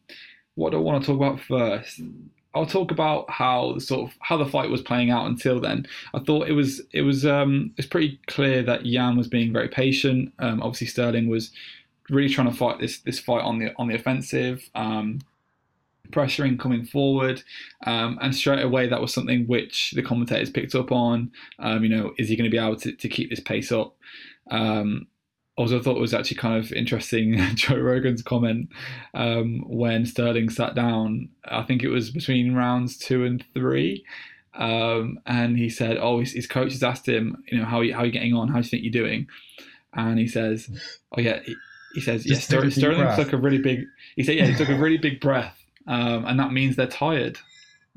[0.54, 2.00] what do I want to talk about first?
[2.54, 5.87] I'll talk about how the sort of how the fight was playing out until then.
[6.14, 9.68] I thought it was it was um, it's pretty clear that Yan was being very
[9.68, 10.32] patient.
[10.38, 11.50] Um, obviously, Sterling was
[12.08, 14.70] really trying to fight this this fight on the on the offensive.
[14.74, 15.18] Um,
[16.10, 17.42] pressuring coming forward,
[17.86, 21.32] um, and straight away that was something which the commentators picked up on.
[21.58, 23.96] Um, you know, is he going to be able to, to keep this pace up?
[24.50, 25.06] Um,
[25.56, 28.70] also, I thought it was actually kind of interesting Joe Rogan's comment
[29.14, 31.28] um, when Sterling sat down.
[31.44, 34.04] I think it was between rounds two and three.
[34.56, 37.84] Um, and he said, "Oh, his, his coach has asked him, you know, how are
[37.84, 38.48] you, how are you getting on?
[38.48, 39.26] How do you think you're doing?"
[39.94, 40.68] And he says,
[41.16, 41.56] "Oh yeah." He,
[41.94, 43.84] he says, "Yeah, Sterling, Sterling took a really big."
[44.16, 47.38] He said, "Yeah, he took a really big breath um, and that means they're tired.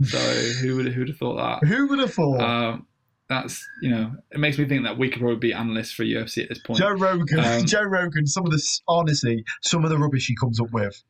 [0.04, 0.17] So
[0.62, 1.67] who would who'd have thought that?
[1.67, 2.41] Who would have thought?
[2.41, 2.88] Um,
[3.30, 6.43] that's you know, it makes me think that we could probably be analysts for UFC
[6.43, 6.80] at this point.
[6.80, 10.60] Joe Rogan, um, Joe Rogan, some of the honestly, some of the rubbish he comes
[10.62, 11.04] up with,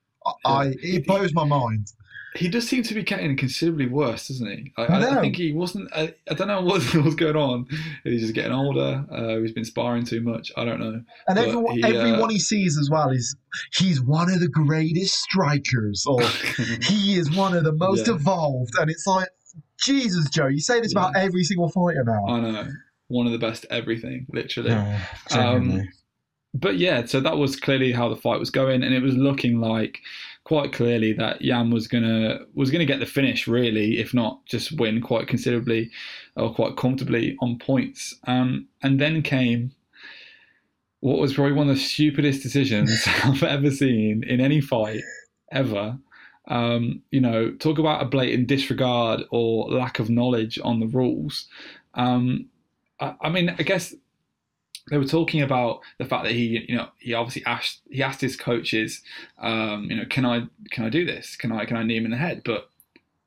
[0.46, 1.88] I, it blows my mind
[2.38, 4.72] he does seem to be getting considerably worse, doesn't he?
[4.78, 5.90] I, I, I think he wasn't.
[5.94, 7.68] I, I, don't know what was going on.
[8.04, 9.06] He's just getting older.
[9.12, 10.52] Uh, he's been sparring too much.
[10.56, 11.02] I don't know.
[11.28, 13.36] And everyone, he, everyone uh, he sees as well is
[13.74, 16.22] he's one of the greatest strikers, or
[16.84, 18.14] he is one of the most yeah.
[18.14, 18.74] evolved.
[18.80, 19.30] And it's like,
[19.82, 22.26] Jesus, Joe, you say this about every single fighter now.
[22.28, 22.68] I know.
[23.08, 24.70] One of the best everything, literally.
[24.70, 25.88] Yeah, Um,
[26.54, 29.60] but yeah, so that was clearly how the fight was going, and it was looking
[29.60, 30.02] like
[30.48, 34.72] quite clearly that Yan was gonna was gonna get the finish, really, if not just
[34.80, 35.92] win quite considerably
[36.38, 38.16] or quite comfortably on points.
[38.28, 39.74] Um, and then came
[41.02, 45.02] what was probably one of the stupidest decisions I've ever seen in any fight
[45.52, 45.98] ever.
[46.48, 51.46] Um, you know, talk about a blatant disregard or lack of knowledge on the rules.
[51.96, 52.46] Um,
[53.02, 53.94] I, I mean, I guess
[54.90, 58.22] they were talking about the fact that he, you know, he obviously asked he asked
[58.22, 59.02] his coaches,
[59.40, 61.36] um, you know, can I can I do this?
[61.36, 62.42] Can I can I knee him in the head?
[62.44, 62.70] But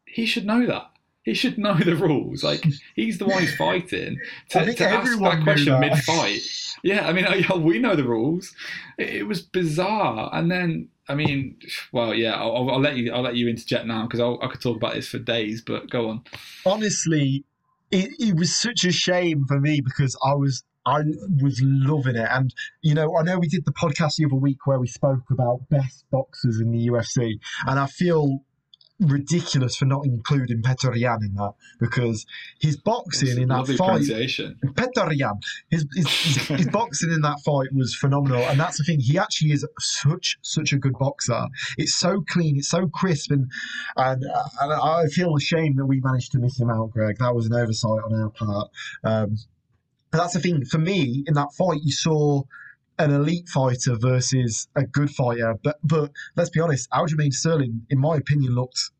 [0.06, 0.90] he should know that.
[1.22, 2.42] He should know the rules.
[2.42, 2.64] Like
[2.96, 4.18] he's the one who's fighting.
[4.50, 6.40] To, to ask that question mid-fight.
[6.82, 8.54] Yeah, I mean, yeah, we know the rules.
[8.98, 11.56] It, it was bizarre, and then I mean,
[11.92, 13.12] well, yeah, I'll, I'll let you.
[13.12, 15.60] I'll let you interject now because I could talk about this for days.
[15.60, 16.22] But go on.
[16.64, 17.44] honestly,
[17.90, 21.02] it, it was such a shame for me because I was I
[21.42, 24.66] was loving it, and you know I know we did the podcast the other week
[24.66, 28.40] where we spoke about best boxers in the UFC, and I feel
[29.00, 32.26] ridiculous for not including Petr Yan in that because
[32.60, 34.02] his boxing in that fight.
[35.16, 35.34] Yan,
[35.70, 39.00] his, his, his, his boxing in that fight was phenomenal, and that's the thing.
[39.00, 41.46] He actually is such such a good boxer.
[41.78, 43.50] It's so clean, it's so crisp, and
[43.96, 47.16] and, and I feel ashamed that we managed to miss him out, Greg.
[47.18, 48.70] That was an oversight on our part.
[49.02, 49.36] Um,
[50.10, 51.80] but that's the thing for me in that fight.
[51.82, 52.42] You saw
[52.98, 57.98] an elite fighter versus a good fighter, but but let's be honest, Aljamain Sterling, in
[57.98, 58.90] my opinion, looked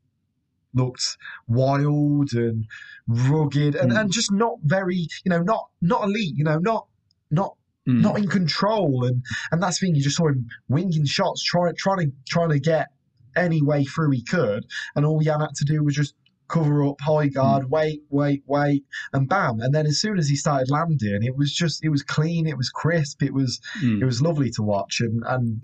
[0.72, 1.16] looked
[1.48, 2.66] wild and
[3.08, 4.00] rugged and, Mm.
[4.00, 6.86] and just not very, you know, not not elite, you know, not
[7.30, 7.56] not
[7.88, 8.02] Mm.
[8.02, 11.74] not in control and and that's the thing you just saw him winging shots trying
[11.76, 12.88] trying to trying to get
[13.34, 16.14] any way through he could and all Yan had to do was just
[16.50, 18.82] cover up high guard wait wait wait
[19.12, 22.02] and bam and then as soon as he started landing it was just it was
[22.02, 24.00] clean it was crisp it was Mm.
[24.02, 25.62] it was lovely to watch and and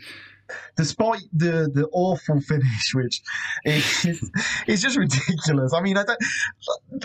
[0.77, 3.21] despite the the awful finish which
[3.65, 4.31] is
[4.69, 6.23] it's just ridiculous i mean i don't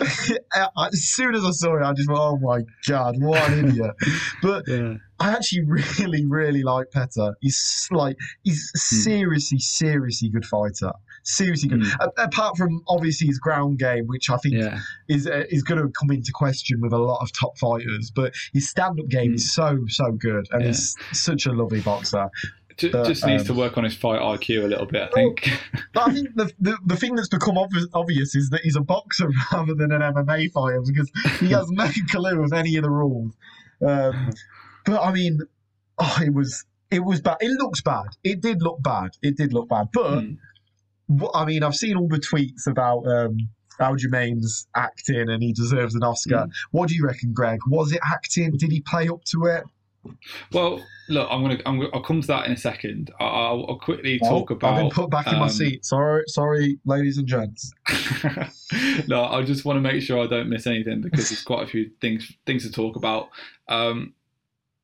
[0.92, 3.90] as soon as i saw it i just went oh my god what an idiot
[4.42, 4.94] but Yeah.
[5.20, 7.34] I actually really, really like Petr.
[7.40, 10.90] He's like he's a seriously, seriously good fighter.
[11.24, 11.80] Seriously good.
[11.82, 11.96] Mm.
[12.18, 14.80] A- apart from obviously his ground game, which I think Yeah.
[15.08, 18.34] is uh, is going to come into question with a lot of top fighters, but
[18.52, 19.34] his stand up game Mm.
[19.36, 20.68] is so so good, and Yeah.
[20.68, 22.28] he's such a lovely boxer.
[22.78, 25.08] Ju- But, just needs to um, work on his fight IQ a little bit, I
[25.14, 25.50] think.
[25.92, 28.80] But I think the, the the thing that's become obvious, obvious is that he's a
[28.80, 32.90] boxer rather than an MMA fighter because he has no clue of any of the
[32.90, 33.32] rules.
[33.86, 34.30] Um,
[34.86, 35.40] but I mean,
[35.98, 37.36] oh, it was it was bad.
[37.40, 38.06] It looks bad.
[38.24, 39.10] It did look bad.
[39.22, 39.88] It did look bad.
[39.92, 40.38] But Mm.
[41.34, 43.36] I mean, I've seen all the tweets about um,
[43.80, 46.46] Aljamain's acting and he deserves an Oscar.
[46.70, 47.60] What do you reckon, Greg?
[47.68, 48.52] Was it acting?
[48.56, 49.64] Did he play up to it?
[50.52, 53.12] Well, look, I'm gonna, I'm gonna, I'll come to that in a second.
[53.20, 54.74] I- I'll, I'll quickly talk about.
[54.74, 55.84] I've been put back in my um, seat.
[55.84, 57.72] Sorry, sorry, ladies and gents.
[59.06, 61.66] no, I just want to make sure I don't miss anything because there's quite a
[61.66, 63.28] few things things to talk about.
[63.68, 64.14] Um,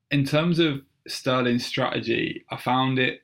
[0.09, 3.21] in terms of Sterling's strategy, I found it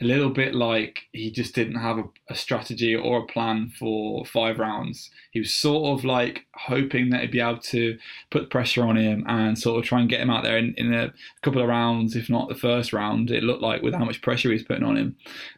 [0.00, 4.24] a little bit like he just didn't have a, a strategy or a plan for
[4.26, 5.10] five rounds.
[5.30, 7.96] He was sort of like hoping that he'd be able to
[8.30, 10.92] put pressure on him and sort of try and get him out there in, in
[10.92, 13.30] a couple of rounds, if not the first round.
[13.30, 15.16] It looked like with how much pressure he was putting on him.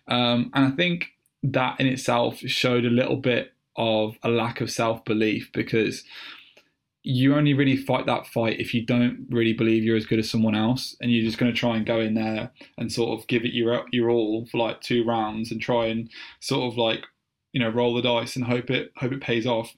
[0.09, 4.71] Um, and I think that in itself showed a little bit of a lack of
[4.71, 6.05] self belief because
[7.09, 10.29] you only really fight that fight if you don't really believe you're as good as
[10.29, 13.29] someone else, and you're just going to try and go in there and sort of
[13.29, 17.05] give it your your all for like two rounds and try and sort of like
[17.53, 19.73] you know roll the dice and hope it hope it pays off.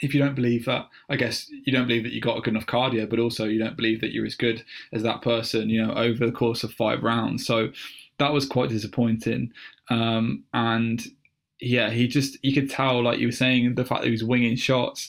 [0.00, 2.54] If you don't believe that, I guess you don't believe that you got a good
[2.54, 5.80] enough cardio, but also you don't believe that you're as good as that person, you
[5.80, 7.46] know, over the course of five rounds.
[7.46, 7.68] So
[8.18, 9.52] that was quite disappointing.
[9.90, 11.06] Um, and
[11.60, 14.24] yeah, he just you could tell, like you were saying, the fact that he was
[14.24, 15.08] winging shots.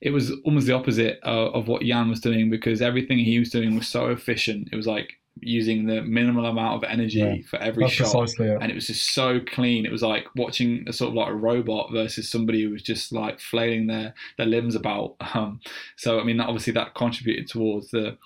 [0.00, 3.50] It was almost the opposite of, of what Yan was doing because everything he was
[3.50, 4.68] doing was so efficient.
[4.72, 8.40] It was like using the minimal amount of energy Yeah, for every shot it.
[8.40, 9.84] and it was just so clean.
[9.84, 13.12] It was like watching a sort of like a robot versus somebody who was just
[13.12, 15.16] like flailing their their limbs about.
[15.34, 15.60] Um,
[15.96, 18.16] so I mean, obviously that contributed towards the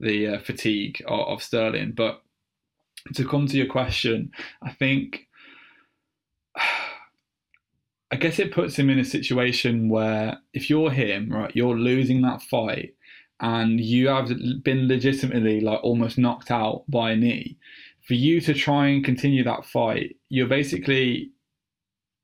[0.00, 1.92] the uh, fatigue of, of Sterling.
[1.92, 2.22] But
[3.14, 4.30] to come to your question,
[4.62, 5.26] I think.
[8.10, 12.22] I guess it puts him in a situation where if you're him, right, you're losing
[12.22, 12.94] that fight
[13.40, 14.28] and you have
[14.62, 17.58] been legitimately like almost knocked out by a knee
[18.08, 21.30] for you to try and continue that fight, you're basically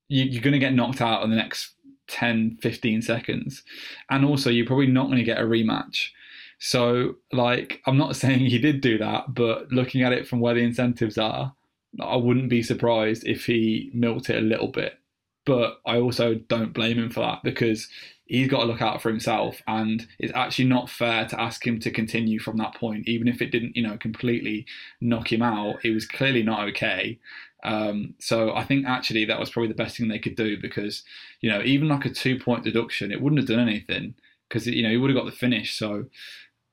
[0.07, 1.75] you, you're going to get knocked out in the next
[2.07, 3.63] 10, 15 seconds.
[4.09, 6.09] And also, you're probably not going to get a rematch.
[6.57, 10.55] So, like, I'm not saying he did do that, but looking at it from where
[10.55, 11.53] the incentives are,
[12.01, 14.99] I wouldn't be surprised if he milked it a little bit.
[15.45, 17.87] But I also don't blame him for that because
[18.25, 21.79] he's got to look out for himself, and it's actually not fair to ask him
[21.79, 24.65] to continue from that point, even if it didn't, you know, completely
[24.99, 25.85] knock him out.
[25.85, 27.19] It was clearly not okay.
[27.63, 31.03] Um, so I think actually that was probably the best thing they could do because,
[31.41, 34.15] you know, even like a two point deduction, it wouldn't have done anything
[34.47, 35.77] because you know he would have got the finish.
[35.77, 36.05] So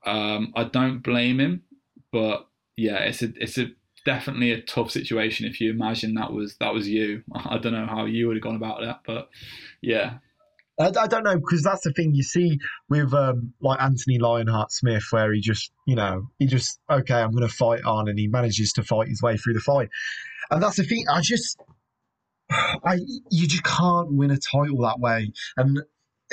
[0.05, 1.63] um, I don't blame him,
[2.11, 3.71] but yeah, it's a it's a
[4.05, 7.23] definitely a tough situation if you imagine that was that was you.
[7.35, 9.29] I don't know how you would have gone about that, but
[9.81, 10.19] yeah.
[10.81, 14.73] I, I don't know because that's the thing you see with um, like Anthony Lionheart
[14.73, 18.19] Smith, where he just you know he just okay, I'm going to fight on, and
[18.19, 19.91] he manages to fight his way through the fight,
[20.51, 21.05] and that's the thing.
[21.11, 21.59] I just
[22.51, 22.99] I
[23.31, 25.83] you just can't win a title that way, and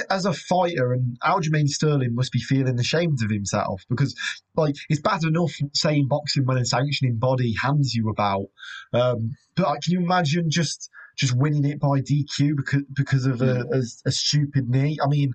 [0.09, 4.15] as a fighter, and Aljamain Sterling must be feeling ashamed of himself because,
[4.55, 8.47] like, it's bad enough saying boxing when a sanctioning body hands you about,
[8.93, 13.41] um, but like, can you imagine just just winning it by DQ because because of
[13.41, 14.97] a, a, a stupid knee?
[15.03, 15.33] I mean,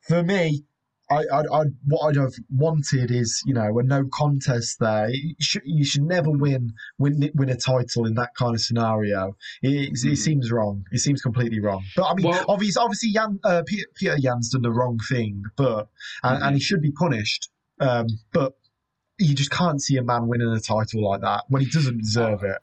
[0.00, 0.64] for me,
[1.10, 5.08] I, I, I, what I'd have wanted is, you know, a no contest there.
[5.10, 9.36] You should, you should never win, win win a title in that kind of scenario.
[9.62, 10.12] It, mm-hmm.
[10.12, 10.84] it seems wrong.
[10.90, 11.84] It seems completely wrong.
[11.94, 15.44] But I mean, well, obviously, obviously, Jan, uh, Petr, Petr Yan's done the wrong thing,
[15.56, 15.88] but
[16.22, 16.46] and, mm-hmm.
[16.48, 17.50] and he should be punished.
[17.78, 18.54] Um, but
[19.18, 22.42] you just can't see a man winning a title like that when he doesn't deserve
[22.42, 22.58] it.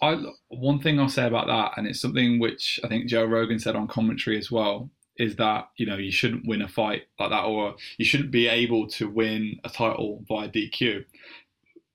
[0.00, 3.58] I one thing I'll say about that, and it's something which I think Joe Rogan
[3.58, 7.30] said on commentary as well, is that you know you shouldn't win a fight like
[7.30, 11.04] that, or you shouldn't be able to win a title via DQ.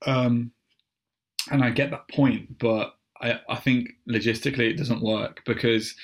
[0.05, 0.51] Um,
[1.51, 5.95] and I get that point, but I, I think logistically it doesn't work because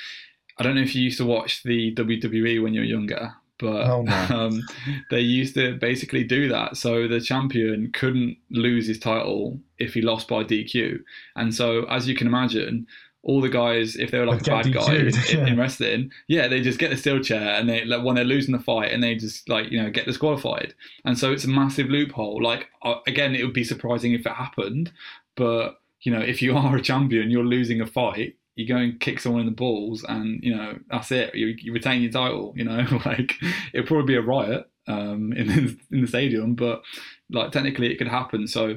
[0.57, 3.89] I don't know if you used to watch the WWE when you were younger, but
[3.89, 4.13] oh, no.
[4.29, 4.61] um,
[5.09, 6.77] they used to basically do that.
[6.77, 10.99] So the champion couldn't lose his title if he lost by DQ,
[11.35, 12.87] and so as you can imagine,
[13.23, 15.47] all the guys, if they were like a bad guy in, yeah.
[15.47, 18.51] in, wrestling, yeah, they just get the steel chair and they like when they're losing
[18.51, 20.73] the fight and they just like you know get disqualified.
[21.05, 22.43] And so it's a massive loophole.
[22.43, 24.91] Like uh, again, it would be surprising if it happened,
[25.35, 28.35] but you know if you are a champion, you're losing a fight.
[28.55, 31.33] You go and kick someone in the balls, and you know that's it.
[31.33, 32.53] You, you retain your title.
[32.57, 33.35] You know, like
[33.73, 36.83] it'd probably be a riot um, in the, in the stadium, but
[37.31, 38.47] like technically it could happen.
[38.47, 38.75] So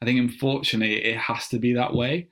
[0.00, 2.28] I think unfortunately it has to be that way.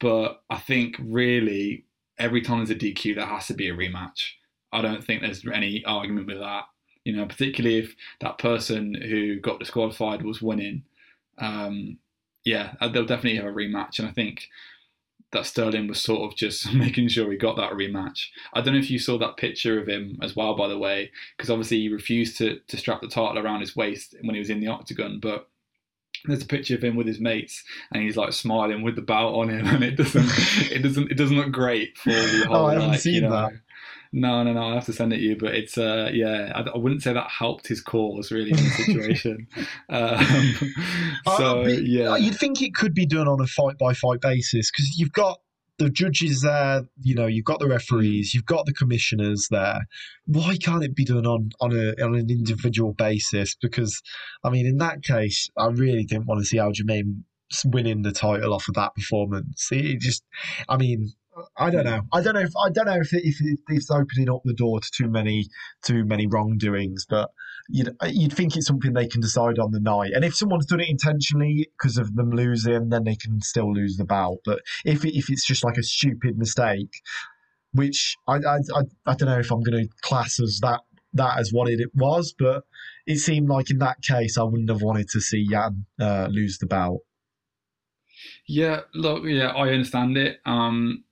[0.00, 1.84] But I think really
[2.18, 4.32] every time there's a DQ, there has to be a rematch.
[4.72, 6.64] I don't think there's any argument with that.
[7.04, 10.84] You know, particularly if that person who got disqualified was winning.
[11.38, 11.98] Um,
[12.44, 13.98] yeah, uh, they'll definitely have a rematch.
[13.98, 14.48] And I think
[15.32, 18.26] that Sterling was sort of just making sure he got that rematch.
[18.52, 21.10] I don't know if you saw that picture of him as well, by the way,
[21.36, 24.50] because obviously he refused to, to strap the title around his waist when he was
[24.50, 25.20] in the octagon.
[25.20, 25.48] But
[26.24, 29.34] there's a picture of him with his mates and he's like smiling with the belt
[29.34, 30.28] on him and it doesn't
[30.70, 33.20] it doesn't it doesn't look great for the whole oh, I haven't like, seen you
[33.22, 33.52] know, that.
[34.12, 34.70] No, no, no.
[34.70, 36.52] I have to send it to you, but it's uh, yeah.
[36.54, 39.46] I, I wouldn't say that helped his cause really in the situation.
[39.88, 40.74] um,
[41.36, 44.70] so uh, yeah, you'd think it could be done on a fight by fight basis
[44.70, 45.40] because you've got
[45.80, 49.80] the judges there, you know, you've got the referees, you've got the commissioners there.
[50.26, 53.56] Why can't it be done on on, a, on an individual basis?
[53.60, 54.02] Because,
[54.44, 57.22] I mean, in that case, I really didn't want to see Aljamain
[57.64, 59.68] winning the title off of that performance.
[59.72, 60.22] It just,
[60.68, 61.12] I mean,
[61.56, 62.02] I don't know.
[62.12, 64.52] I don't know if I don't know if, it, if, if it's opening up the
[64.52, 65.48] door to too many
[65.82, 67.30] too many wrongdoings, but
[67.70, 70.12] you'd you'd think it's something they can decide on the night.
[70.14, 73.96] And if someone's done it intentionally because of them losing, then they can still lose
[73.96, 74.38] the bout.
[74.44, 77.00] But if if it's just like a stupid mistake,
[77.72, 80.80] which I I, I, I don't know if I'm going to class as that
[81.14, 82.64] that as what it was, but
[83.06, 86.58] it seemed like in that case I wouldn't have wanted to see Yan uh, lose
[86.58, 87.00] the bout.
[88.46, 90.40] Yeah, look, yeah, I understand it.
[90.44, 91.04] Um,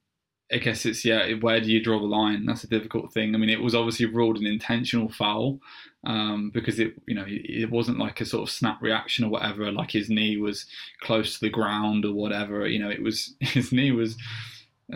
[0.53, 1.33] I guess it's yeah.
[1.35, 2.47] Where do you draw the line?
[2.47, 3.35] That's a difficult thing.
[3.35, 5.61] I mean, it was obviously ruled an intentional foul
[6.05, 9.71] um, because it you know it wasn't like a sort of snap reaction or whatever.
[9.73, 10.67] Like his knee was
[11.01, 12.67] close to the ground or whatever.
[12.67, 14.17] You know, it was his knee was.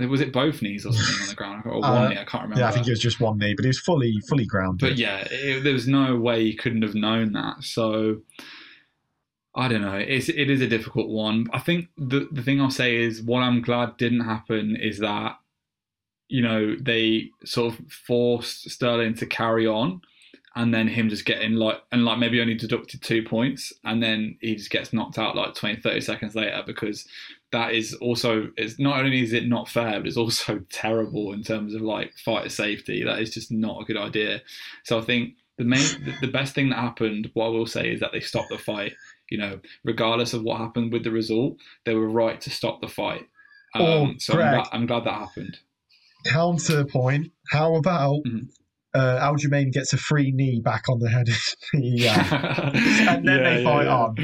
[0.09, 2.17] Was it both knees or something on the ground, or one uh, knee?
[2.17, 2.61] I can't remember.
[2.61, 4.89] Yeah, I think it was just one knee, but it was fully, fully grounded.
[4.89, 7.63] But yeah, it, there was no way he couldn't have known that.
[7.63, 8.23] So
[9.55, 9.97] I don't know.
[9.97, 11.47] It's it is a difficult one.
[11.53, 15.37] I think the the thing I'll say is what I'm glad didn't happen is that
[16.33, 20.01] you know, they sort of forced Sterling to carry on
[20.55, 24.37] and then him just getting like and like maybe only deducted two points and then
[24.41, 27.07] he just gets knocked out like 20 30 seconds later because
[27.53, 31.43] that is also it's not only is it not fair but it's also terrible in
[31.43, 33.03] terms of like fighter safety.
[33.05, 34.43] That is just not a good idea.
[34.85, 38.01] So i think the main the best thing that happened what i will say is
[38.01, 38.95] that they stopped the fight.
[39.31, 42.89] You know regardless of what happened with the result they were right to stop the
[42.89, 43.27] fight.
[43.75, 45.59] Um, Oh, so I'm glad, I'm glad that happened.
[46.27, 47.33] Counterpoint.
[47.51, 48.49] How about Mhm.
[48.95, 52.09] Uh, Aljamain gets a free knee back on the head of the.
[52.09, 52.71] Uh,
[53.15, 54.17] and then they fight on.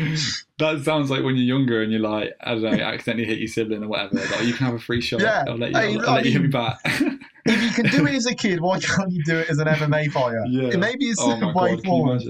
[0.58, 3.48] That sounds like when you're younger and you're like, I don't know, accidentally hit your
[3.48, 4.16] sibling or whatever.
[4.16, 5.20] Like, you can have a free shot.
[5.20, 5.44] Yeah.
[5.48, 6.78] I'll let you, I let you hit me back.
[6.84, 9.68] if you can do it as a kid, why can't you do it as an
[9.68, 10.44] MMA fighter?
[10.48, 10.76] Yeah.
[10.76, 12.22] Maybe it's oh the way god, forward.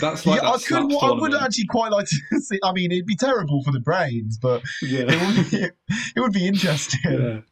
[0.00, 0.92] That's like yeah, I could.
[1.00, 2.58] I would actually quite like to see.
[2.64, 5.04] I mean, it'd be terrible for the brains, but Yeah.
[5.06, 5.58] it would be,
[6.16, 7.44] it would be interesting.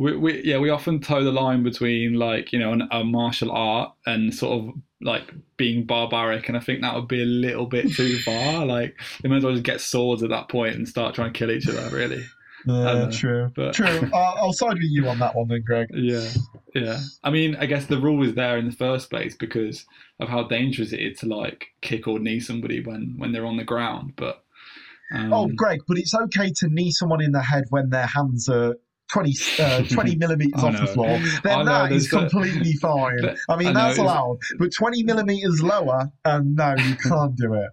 [0.00, 3.50] We, we yeah we often toe the line between like you know an, a martial
[3.52, 7.66] art and sort of like being barbaric and I think that would be a little
[7.66, 10.88] bit too far like they might as well just get swords at that point and
[10.88, 12.24] start trying to kill each other really
[12.66, 13.50] Yeah, true.
[13.54, 14.10] but- True.
[14.14, 15.88] I'll, I'll side with you on that one then, Greg.
[15.92, 16.28] Yeah,
[16.74, 16.98] yeah.
[17.24, 19.86] I mean, I guess the rule is there in the first place because
[20.18, 23.56] of how dangerous it is to like kick or knee somebody when when they're on
[23.56, 24.12] the ground.
[24.16, 24.42] But
[25.14, 28.48] um, oh, Greg, but it's okay to knee someone in the head when their hands
[28.48, 28.76] are
[29.12, 31.18] 20, uh, 20 millimeters off the floor.
[31.44, 33.18] Then know, that is there's a- completely fine.
[33.22, 34.38] But- I mean, I know, that's it's- allowed.
[34.58, 37.70] But 20 millimeters lower, and no, you can't do it.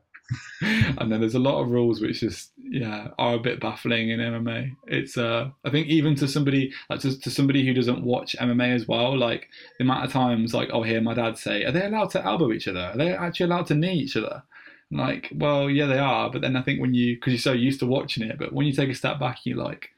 [0.99, 4.19] and then there's a lot of rules which just yeah are a bit baffling in
[4.19, 4.71] MMA.
[4.87, 8.75] It's uh I think even to somebody like to, to somebody who doesn't watch MMA
[8.75, 9.47] as well, like
[9.79, 12.51] the amount of times like I'll hear my dad say, "Are they allowed to elbow
[12.51, 12.81] each other?
[12.93, 14.43] Are they actually allowed to knee each other?"
[14.91, 16.29] I'm like, well, yeah, they are.
[16.29, 18.65] But then I think when you because you're so used to watching it, but when
[18.67, 19.89] you take a step back, you're like,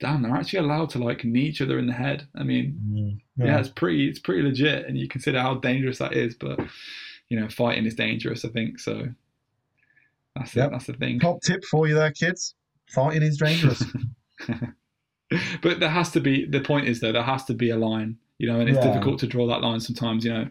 [0.00, 2.26] damn, they're actually allowed to like knee each other in the head.
[2.36, 3.58] I mean, mm, yeah.
[3.58, 6.58] it's pretty it's pretty legit and you consider how dangerous that is but
[7.28, 9.08] you know fighting is dangerous i think so
[10.36, 10.70] that's Yep.
[10.72, 12.54] that's the thing Top tip for you there, kids.
[12.90, 13.82] Fighting is dangerous.
[15.62, 18.16] but there has to be the point is though there has to be a line
[18.38, 18.92] you know and it's Yeah.
[18.92, 20.48] difficult to draw that line sometimes you know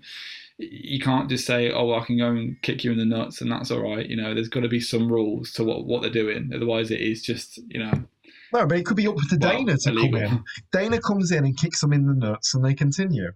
[0.58, 3.52] you can't just say oh i can go and kick you in the nuts and
[3.52, 6.12] that's all right you know there's got to be some rules to what what they're
[6.12, 7.92] doing otherwise it is just you know
[8.54, 10.20] no, but it could be up to well, Dana to illegal.
[10.20, 10.44] come in.
[10.72, 13.32] Dana comes in and kicks them in the nuts, and they continue.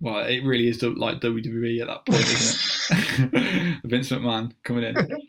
[0.00, 4.96] well it really is like wwe at that point isn't it vince mcmahon coming in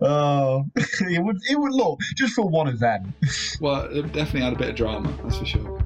[0.00, 3.08] Oh, it would it would look just for one event.
[3.60, 5.78] Well, it definitely had a bit of drama, that's for sure.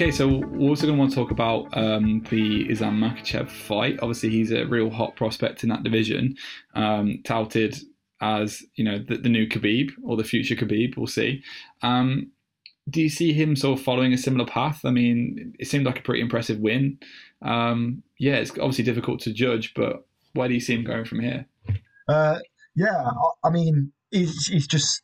[0.00, 3.98] Okay, so we're also going to want to talk about um, the Islam Makhachev fight.
[4.00, 6.36] Obviously, he's a real hot prospect in that division,
[6.74, 7.76] um, touted
[8.22, 10.96] as you know the, the new Khabib or the future Khabib.
[10.96, 11.42] We'll see.
[11.82, 12.30] Um,
[12.88, 14.86] do you see him sort of following a similar path?
[14.86, 16.98] I mean, it seemed like a pretty impressive win.
[17.42, 21.20] Um, yeah, it's obviously difficult to judge, but where do you see him going from
[21.20, 21.44] here?
[22.08, 22.38] Uh,
[22.74, 23.10] yeah,
[23.44, 25.02] I, I mean, he's, it's just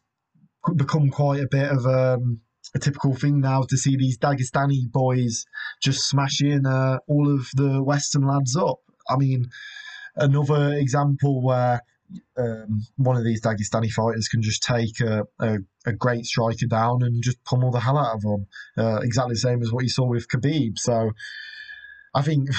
[0.75, 2.41] become quite a bit of um,
[2.77, 5.47] a typical thing now to see these Dagestani boys
[5.83, 8.81] just smashing uh, all of the Western lads up.
[9.09, 9.47] I mean,
[10.15, 11.81] another example where
[12.37, 17.03] um, one of these Dagestani fighters can just take a, a, a great striker down
[17.03, 18.47] and just pummel the hell out of them.
[18.77, 20.79] Uh, exactly the same as what you saw with Khabib.
[20.79, 21.13] So
[22.15, 22.51] I think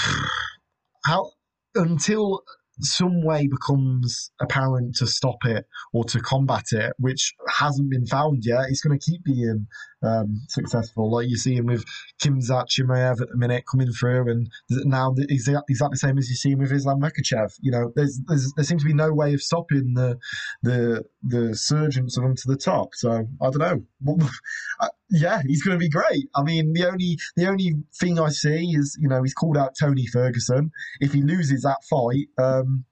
[1.05, 1.32] how
[1.76, 2.41] until
[2.80, 8.43] some way becomes apparent to stop it or to combat it, which hasn't been found
[8.45, 9.68] yet, He's going to keep being
[10.04, 11.12] um, successful.
[11.12, 11.84] Like you see him with
[12.22, 16.36] Khamzat Chimaev at the minute coming through, and now he's exactly the same as you
[16.36, 17.54] see him with Islam Makhachev.
[17.62, 20.18] You know, there's, there's there seems to be no way of stopping the
[20.64, 22.89] the the surgence of them to the top.
[22.93, 24.28] So I don't know.
[24.80, 26.28] Uh, yeah, he's going to be great.
[26.36, 29.76] I mean, the only the only thing I see is you know he's called out
[29.80, 30.70] Tony Ferguson.
[31.00, 32.86] If he loses that fight, um,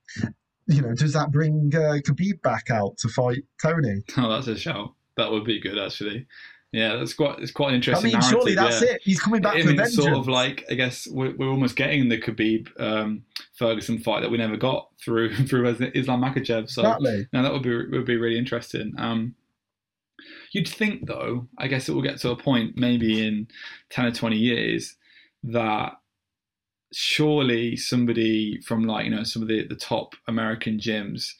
[0.67, 4.03] you know, does that bring uh, Khabib back out to fight Tony?
[4.17, 4.93] Oh, that's a shout.
[5.17, 6.27] That would be good, actually.
[6.71, 7.39] Yeah, that's quite.
[7.39, 8.13] It's quite an interesting.
[8.13, 8.93] I mean, surely that's yeah.
[8.93, 9.01] it.
[9.01, 12.09] He's coming back I mean, it's sort of like I guess we're, we're almost getting
[12.09, 13.23] the Khabib um,
[13.57, 16.69] Ferguson fight that we never got through through Islam Makhachev.
[16.69, 17.29] So exactly.
[17.31, 18.93] no, that would be would be really interesting.
[18.97, 19.35] Um,
[20.51, 23.47] you'd think though, I guess it will get to a point maybe in
[23.89, 24.97] ten or twenty years
[25.43, 25.93] that
[26.95, 31.33] surely somebody from like you know some of the the top American gyms,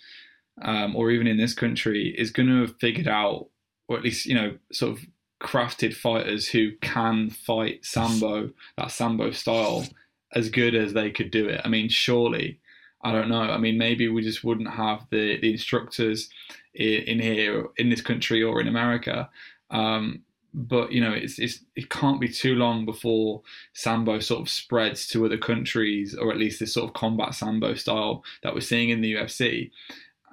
[0.62, 3.47] um, or even in this country, is going to have figured out,
[3.88, 5.06] or at least you know sort of
[5.41, 9.86] crafted fighters who can fight sambo that sambo style
[10.34, 11.62] as good as they could do it.
[11.64, 12.60] I mean, surely.
[13.01, 13.41] I don't know.
[13.41, 16.30] I mean, maybe we just wouldn't have the the instructors
[16.74, 19.30] in, in here in this country or in America.
[19.70, 20.24] Um,
[20.56, 23.41] but you know, it's, it's it can't be too long before
[23.74, 27.76] sambo sort of spreads to other countries, or at least this sort of combat sambo
[27.76, 29.70] style that we're seeing in the UFC.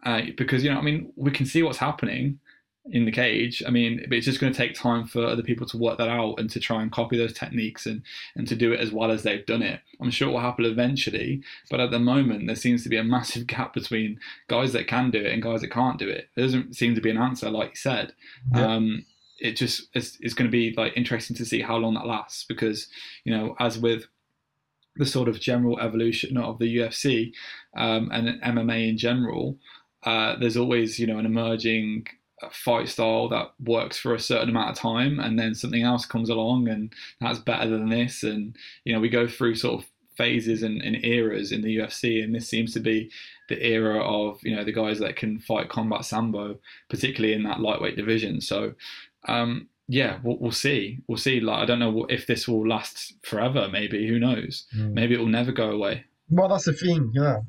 [0.04, 2.38] Uh, because you know, I mean, we can see what's happening
[2.86, 3.62] in the cage.
[3.66, 6.38] I mean, it's just going to take time for other people to work that out
[6.38, 8.02] and to try and copy those techniques and,
[8.34, 9.80] and to do it as well as they've done it.
[10.00, 13.04] I'm sure it will happen eventually, but at the moment, there seems to be a
[13.04, 14.18] massive gap between
[14.48, 16.28] guys that can do it and guys that can't do it.
[16.34, 18.12] There doesn't seem to be an answer, like you said.
[18.54, 18.74] Yeah.
[18.74, 19.06] Um,
[19.42, 22.86] it just is, going to be like interesting to see how long that lasts because
[23.24, 24.06] you know as with
[24.96, 27.32] the sort of general evolution of the UFC
[27.76, 29.58] um, and MMA in general,
[30.04, 32.06] uh, there's always you know an emerging
[32.50, 36.30] fight style that works for a certain amount of time, and then something else comes
[36.30, 40.62] along and that's better than this, and you know we go through sort of phases
[40.62, 43.10] and, and eras in the UFC, and this seems to be
[43.48, 47.60] the era of you know the guys that can fight combat sambo, particularly in that
[47.60, 48.40] lightweight division.
[48.40, 48.74] So
[49.28, 51.00] um, yeah, we'll, we'll, see.
[51.06, 51.40] We'll see.
[51.40, 53.68] Like, I don't know if this will last forever.
[53.70, 54.66] Maybe who knows?
[54.76, 54.92] Mm.
[54.92, 56.04] Maybe it will never go away.
[56.30, 57.12] Well, that's the thing.
[57.14, 57.40] Yeah,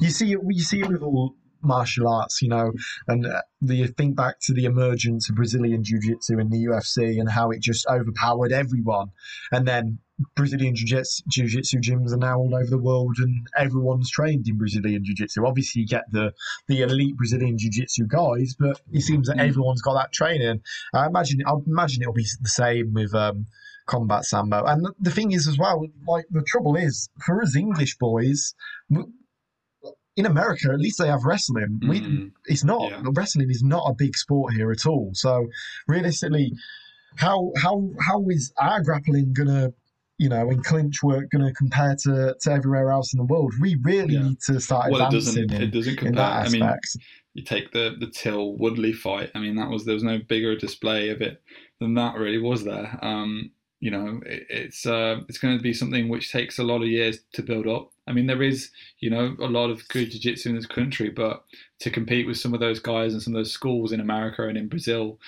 [0.00, 0.38] you see it.
[0.48, 2.72] You see it with all martial arts, you know,
[3.06, 7.28] and uh, the think back to the emergence of Brazilian jiu-jitsu in the UFC and
[7.28, 9.10] how it just overpowered everyone,
[9.52, 9.98] and then
[10.36, 15.46] Brazilian jiu-jitsu gyms are now all over the world, and everyone's trained in Brazilian jiu-jitsu.
[15.46, 16.32] Obviously, you get the
[16.68, 19.48] the elite Brazilian jiu-jitsu guys, but it seems that mm.
[19.48, 20.60] everyone's got that training.
[20.94, 23.14] I imagine I imagine it'll be the same with.
[23.14, 23.46] Um,
[23.86, 27.96] combat sambo and the thing is as well like the trouble is for us english
[27.98, 28.54] boys
[30.20, 31.80] in America, at least they have wrestling.
[31.86, 32.26] We, mm-hmm.
[32.46, 33.02] it's not yeah.
[33.14, 35.10] wrestling is not a big sport here at all.
[35.14, 35.46] So
[35.86, 36.52] realistically,
[37.16, 39.72] how how how is our grappling gonna
[40.20, 43.54] you know, in clinch work going to compare to, to everywhere else in the world.
[43.58, 44.28] We really yeah.
[44.28, 45.44] need to start well, advancing.
[45.44, 46.24] It doesn't, in, it doesn't compare.
[46.24, 46.70] I mean,
[47.32, 49.30] you take the the Till Woodley fight.
[49.34, 51.42] I mean, that was there was no bigger display of it
[51.80, 52.16] than that.
[52.16, 52.98] Really, was there?
[53.00, 53.50] Um,
[53.80, 56.88] you know, it, it's uh, it's going to be something which takes a lot of
[56.88, 57.90] years to build up.
[58.06, 61.44] I mean, there is, you know, a lot of good jiu-jitsu in this country, but
[61.78, 64.58] to compete with some of those guys and some of those schools in America and
[64.58, 65.18] in Brazil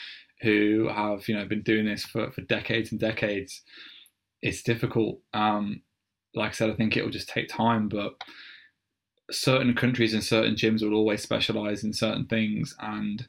[0.43, 3.63] who have, you know, been doing this for, for decades and decades,
[4.43, 5.21] it's difficult.
[5.33, 5.83] Um,
[6.35, 8.15] like I said, I think it will just take time, but
[9.31, 13.29] certain countries and certain gyms will always specialize in certain things, and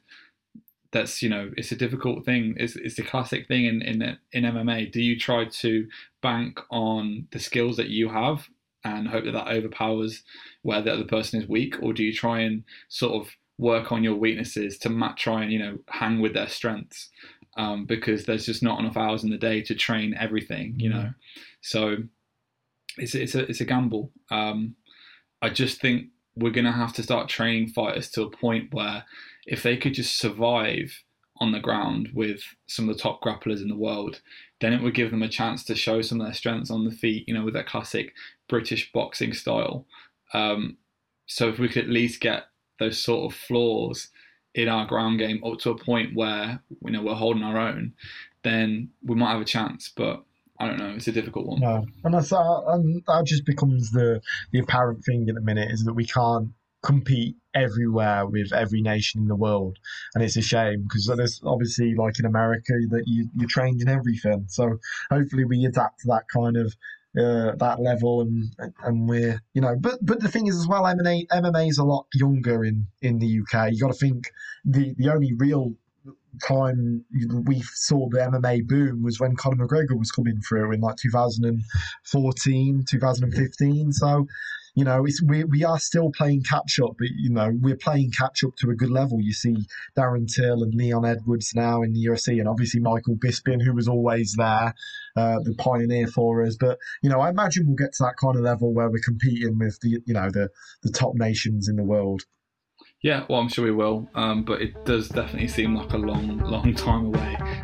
[0.92, 2.54] that's you know it's a difficult thing.
[2.56, 4.92] It's, it's the classic thing in, in in MMA.
[4.92, 5.86] Do you try to
[6.22, 8.48] bank on the skills that you have
[8.84, 10.22] and hope that that overpowers
[10.62, 14.02] where the other person is weak, or do you try and sort of work on
[14.02, 17.10] your weaknesses to try and you know hang with their strengths?
[17.56, 20.96] um, because there's just not enough hours in the day to train everything, you know.
[20.96, 21.14] Mm.
[21.60, 21.96] So
[22.96, 24.10] it's it's a it's a gamble.
[24.30, 24.74] Um,
[25.40, 29.04] I just think we're gonna have to start training fighters to a point where
[29.46, 31.02] if they could just survive
[31.38, 34.20] on the ground with some of the top grapplers in the world,
[34.60, 36.92] then it would give them a chance to show some of their strengths on the
[36.92, 38.12] feet, you know, with that classic
[38.48, 39.84] British boxing style.
[40.32, 40.76] Um,
[41.26, 42.44] so if we could at least get
[42.78, 44.08] those sort of flaws
[44.54, 47.92] in our ground game up to a point where you know we're holding our own,
[48.42, 49.90] then we might have a chance.
[49.94, 50.22] But
[50.58, 50.90] I don't know.
[50.90, 51.60] It's a difficult one.
[51.60, 54.20] No, and that's uh, and that just becomes the
[54.52, 56.50] the apparent thing at the minute is that we can't
[56.82, 59.78] compete everywhere with every nation in the world,
[60.14, 63.88] and it's a shame because there's obviously like in America that you you're trained in
[63.88, 64.44] everything.
[64.48, 64.78] So
[65.10, 66.74] hopefully we adapt to that kind of
[67.18, 68.44] uh, that level, and
[68.82, 71.84] and we're you know, but but the thing is as well, MMA MMA is a
[71.84, 73.72] lot younger in in the UK.
[73.72, 74.30] You got to think
[74.64, 75.74] the the only real
[76.42, 77.04] time
[77.46, 82.84] we saw the MMA boom was when Conor McGregor was coming through in like 2014,
[82.88, 83.92] 2015.
[83.92, 84.26] So
[84.74, 88.10] you know, it's, we, we are still playing catch up, but, you know, we're playing
[88.10, 89.20] catch up to a good level.
[89.20, 89.56] You see
[89.96, 93.88] Darren Till and Leon Edwards now in the UFC, and obviously Michael Bisping, who was
[93.88, 94.74] always there,
[95.16, 96.56] uh, the pioneer for us.
[96.58, 99.58] But, you know, I imagine we'll get to that kind of level where we're competing
[99.58, 100.50] with the, you know, the,
[100.82, 102.22] the top nations in the world.
[103.00, 106.38] Yeah, well, I'm sure we will, um, but it does definitely seem like a long,
[106.38, 107.63] long time away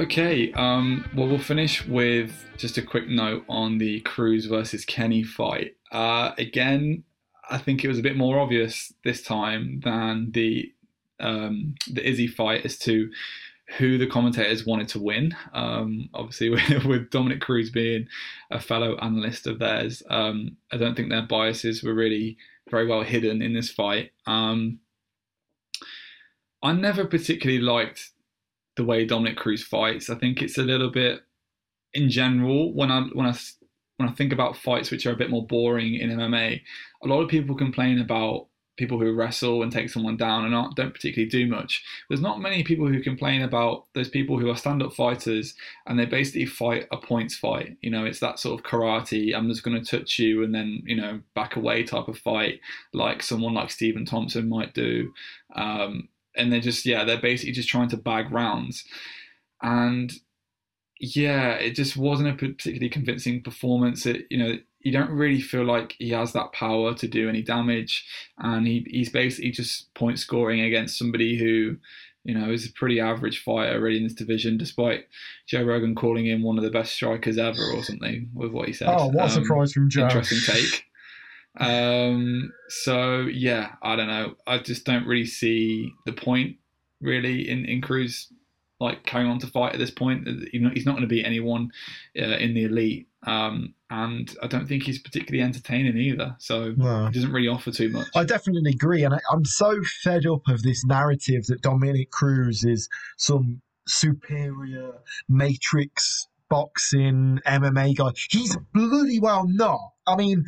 [0.00, 5.22] Okay, um, well, we'll finish with just a quick note on the Cruz versus Kenney
[5.22, 5.76] fight.
[5.92, 7.04] Uh, again,
[7.50, 10.72] I think it was a bit more obvious this time than the
[11.20, 13.10] um, the Izzy fight as to
[13.76, 15.36] who the commentators wanted to win.
[15.52, 18.06] Um, obviously, with, with, Dominick Cruz being
[18.50, 22.38] a fellow analyst of theirs, um, I don't think their biases were really
[22.70, 24.12] very well hidden in this fight.
[24.26, 24.78] Um,
[26.62, 28.12] I never particularly liked
[28.76, 30.10] the way Dominick Cruz fights.
[30.10, 31.20] I think it's a little bit,
[31.92, 33.34] in general, when I when I
[33.96, 36.60] when I think about fights which are a bit more boring in MMA,
[37.02, 38.46] a lot of people complain about
[38.80, 41.84] people who wrestle and take someone down and not, don't particularly do much.
[42.08, 45.54] There's not many people who complain about those people who are stand-up fighters
[45.86, 47.76] and they basically fight a points fight.
[47.82, 49.36] You know, it's that sort of karate.
[49.36, 52.60] I'm just going to touch you and then you know back away type of fight,
[52.94, 55.12] like someone like Stephen Thompson might do.
[55.54, 58.84] Um, and they're just yeah, they're basically just trying to bag rounds,
[59.62, 60.12] and
[61.00, 64.06] yeah, it just wasn't a particularly convincing performance.
[64.06, 67.42] It you know you don't really feel like he has that power to do any
[67.42, 68.06] damage,
[68.38, 71.76] and he he's basically just point scoring against somebody who,
[72.24, 75.06] you know, is a pretty average fighter really in this division, despite
[75.46, 78.72] Joe Rogan calling him one of the best strikers ever or something with what he
[78.72, 78.88] said.
[78.88, 80.04] Oh, what a um, surprise from Joe!
[80.04, 80.84] Interesting take.
[81.60, 84.34] Um, so yeah, I don't know.
[84.46, 86.56] I just don't really see the point
[87.00, 88.32] really in in Cruz
[88.80, 90.26] like carrying on to fight at this point.
[90.52, 91.70] He's not going to beat anyone
[92.18, 93.08] uh, in the elite.
[93.26, 96.34] Um, and I don't think he's particularly entertaining either.
[96.38, 97.06] So no.
[97.06, 98.08] he doesn't really offer too much.
[98.16, 102.64] I definitely agree, and I, I'm so fed up of this narrative that Dominick Cruz
[102.64, 102.88] is
[103.18, 104.92] some superior
[105.28, 108.12] matrix boxing MMA guy.
[108.30, 109.92] He's bloody well not.
[110.10, 110.44] I mean,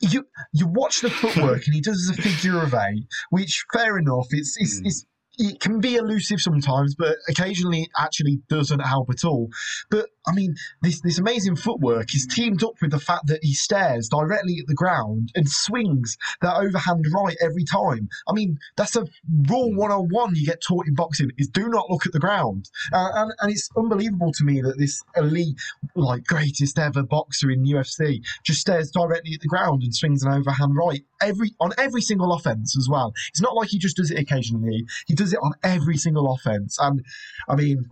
[0.00, 4.26] you you watch the footwork and he does a figure of eight, which fair enough.
[4.30, 4.86] It's it's, mm.
[4.86, 5.06] it's
[5.38, 9.48] it can be elusive sometimes, but occasionally it actually doesn't help at all.
[9.90, 13.54] But I mean, this this amazing footwork is teamed up with the fact that he
[13.54, 18.08] stares directly at the ground and swings that overhand right every time.
[18.28, 19.06] I mean, that's a
[19.48, 20.34] rule 101 hmm.
[20.36, 22.70] you get taught in boxing is do not look at the ground.
[22.92, 25.56] Uh, and, and it's unbelievable to me that this elite,
[25.96, 30.32] like greatest ever boxer in UFC just stares directly at the ground and swings an
[30.32, 33.12] overhand right every on every single offense as well.
[33.28, 34.84] It's not like he just does it occasionally.
[35.06, 36.78] He does it on every single offense.
[36.80, 37.04] And
[37.48, 37.86] I mean,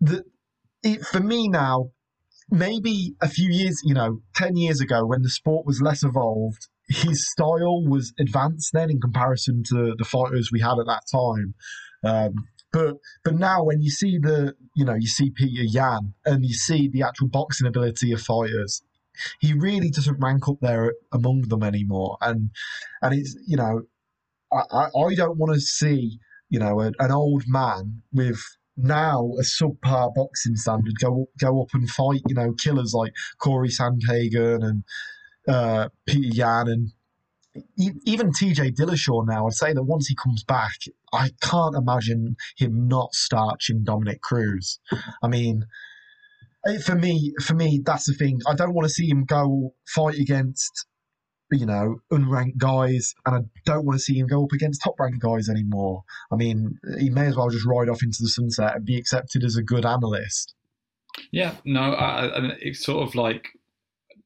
[0.00, 0.24] the
[0.82, 1.90] it, for me now,
[2.50, 6.68] maybe a few years, you know, 10 years ago when the sport was less evolved,
[6.88, 11.54] his style was advanced then in comparison to the fighters we had at that time.
[12.02, 12.34] Um,
[12.72, 16.54] but but now when you see the you know you see Petr Yan and you
[16.54, 18.82] see the actual boxing ability of fighters,
[19.40, 22.16] he really doesn't rank up there among them anymore.
[22.20, 22.50] And
[23.02, 23.82] and it's you know
[24.52, 26.18] I I don't want to see
[26.48, 28.40] you know an, an old man with
[28.82, 33.68] now a subpar boxing standard go go up and fight you know killers like Corey
[33.68, 34.84] Sandhagen and
[35.48, 36.92] uh, Petr Yan and
[38.06, 40.76] even TJ Dillashaw now, I'd say that once he comes back,
[41.12, 44.78] I can't imagine him not starching Dominick Cruz.
[45.22, 45.66] I mean,
[46.66, 48.40] eh, for me, for me, that's the thing.
[48.46, 50.86] I don't want to see him go fight against
[51.50, 54.98] you know, unranked guys, and I don't want to see him go up against top
[54.98, 56.04] ranked guys anymore.
[56.30, 59.44] I mean, he may as well just ride off into the sunset and be accepted
[59.44, 60.54] as a good analyst.
[61.32, 63.48] Yeah, no, I, I, it's sort of like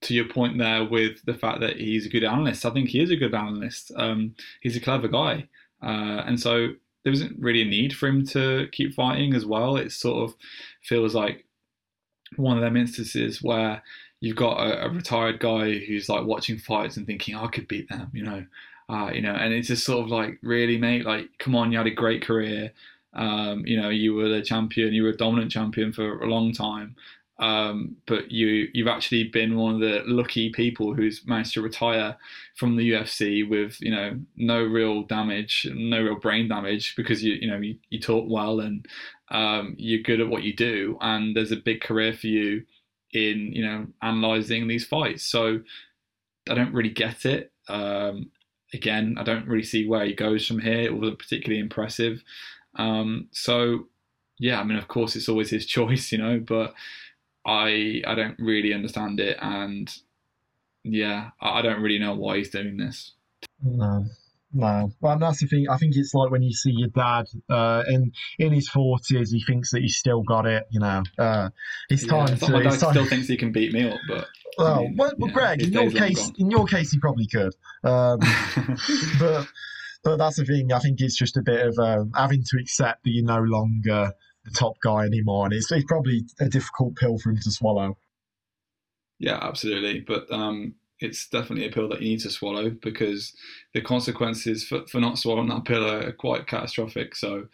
[0.02, 2.66] to your point there with the fact that he's a good analyst.
[2.66, 3.90] I think he is a good analyst.
[3.96, 5.48] Um, he's a clever guy,
[5.82, 6.68] uh, and so
[7.04, 9.76] there isn't really a need for him to keep fighting as well.
[9.76, 10.36] It sort of
[10.82, 11.44] feels like
[12.36, 13.82] one of them instances where
[14.24, 17.90] you've got a, a, retired guy who's like watching fights and thinking, I could beat
[17.90, 18.46] them, you know,
[18.88, 21.76] uh, you know, and it's just sort of like, really, mate, like, come on, you
[21.76, 22.72] had a great career.
[23.12, 26.54] Um, you know, you were the champion, you were a dominant champion for a long
[26.54, 26.96] time.
[27.38, 32.16] Um, but you you've actually been one of the lucky people who's managed to retire
[32.54, 37.34] from the UFC with you know no real damage, no real brain damage because you
[37.34, 38.86] you know you, you talk well and
[39.30, 42.64] um, you're good at what you do, and there's a big career for you
[43.14, 45.22] in you know analyzing these fights.
[45.22, 45.60] So
[46.48, 47.52] I don't really get it.
[47.68, 48.30] Um,
[48.74, 50.80] again, I don't really see where he goes from here.
[50.80, 52.22] It wasn't particularly impressive.
[52.76, 53.86] Um, so
[54.38, 56.74] yeah, I mean, of course, it's always his choice, you know, but
[57.46, 59.90] I I don't really understand it, and
[60.82, 63.12] yeah, I don't really know why he's doing this.
[63.62, 64.06] No.
[64.56, 65.66] No, well, that's the thing.
[65.68, 69.42] I think it's like when you see your dad uh, in in his forties, he
[69.42, 70.64] thinks that he's still got it.
[70.70, 71.50] You know, uh,
[71.90, 72.52] it's time yeah, to.
[72.52, 72.92] My dad time...
[72.92, 74.28] still thinks he can beat me up, but.
[74.56, 77.26] Well, I mean, well, well yeah, Greg, in your case, in your case, he probably
[77.26, 77.52] could.
[77.82, 78.20] Um,
[79.18, 79.48] but
[80.04, 80.72] but that's the thing.
[80.72, 84.12] I think it's just a bit of um, having to accept that you're no longer
[84.44, 87.96] the top guy anymore, and it's, it's probably a difficult pill for him to swallow.
[89.18, 90.00] Yeah, absolutely.
[90.00, 93.34] But um, it's definitely a pill that you need to swallow because
[93.72, 97.16] the consequences for, for not swallowing that pill are quite catastrophic.
[97.16, 97.46] So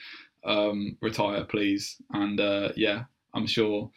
[0.45, 1.97] um, retire, please.
[2.13, 3.91] And uh, yeah, I'm sure.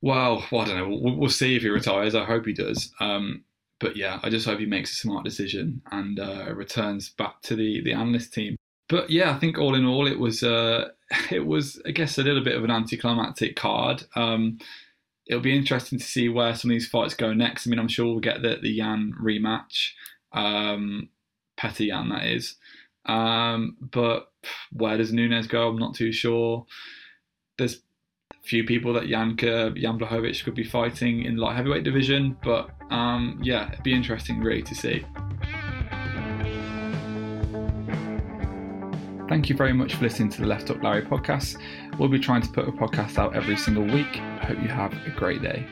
[0.00, 0.88] Well, well I don't know.
[0.88, 2.14] We'll, we'll, see if he retires.
[2.14, 2.92] I hope he does.
[3.00, 3.44] Um,
[3.80, 7.56] but yeah, I just hope he makes a smart decision and uh, returns back to
[7.56, 8.56] the, the analyst team.
[8.88, 10.90] but yeah, I think all in all, it was uh,
[11.30, 14.04] it was I guess a little bit of an anticlimactic card.
[14.14, 14.58] Um,
[15.32, 17.66] it'll be interesting to see where some of these fights go next.
[17.66, 19.92] I mean, I'm sure we'll get the the Yan rematch,
[20.32, 21.08] um,
[21.58, 22.56] Petr Yan that is.
[23.06, 24.30] Um, but
[24.72, 25.68] where does Nunes go?
[25.68, 26.66] I'm not too sure.
[27.58, 27.76] There's
[28.30, 33.40] a few people that Janka Jan could be fighting in light heavyweight division, but um,
[33.42, 35.04] yeah, it'd be interesting really to see.
[39.28, 41.56] Thank you very much for listening to the Left Hook Larry podcast.
[41.98, 44.18] We'll be trying to put a podcast out every single week.
[44.18, 45.66] I hope you have a great day.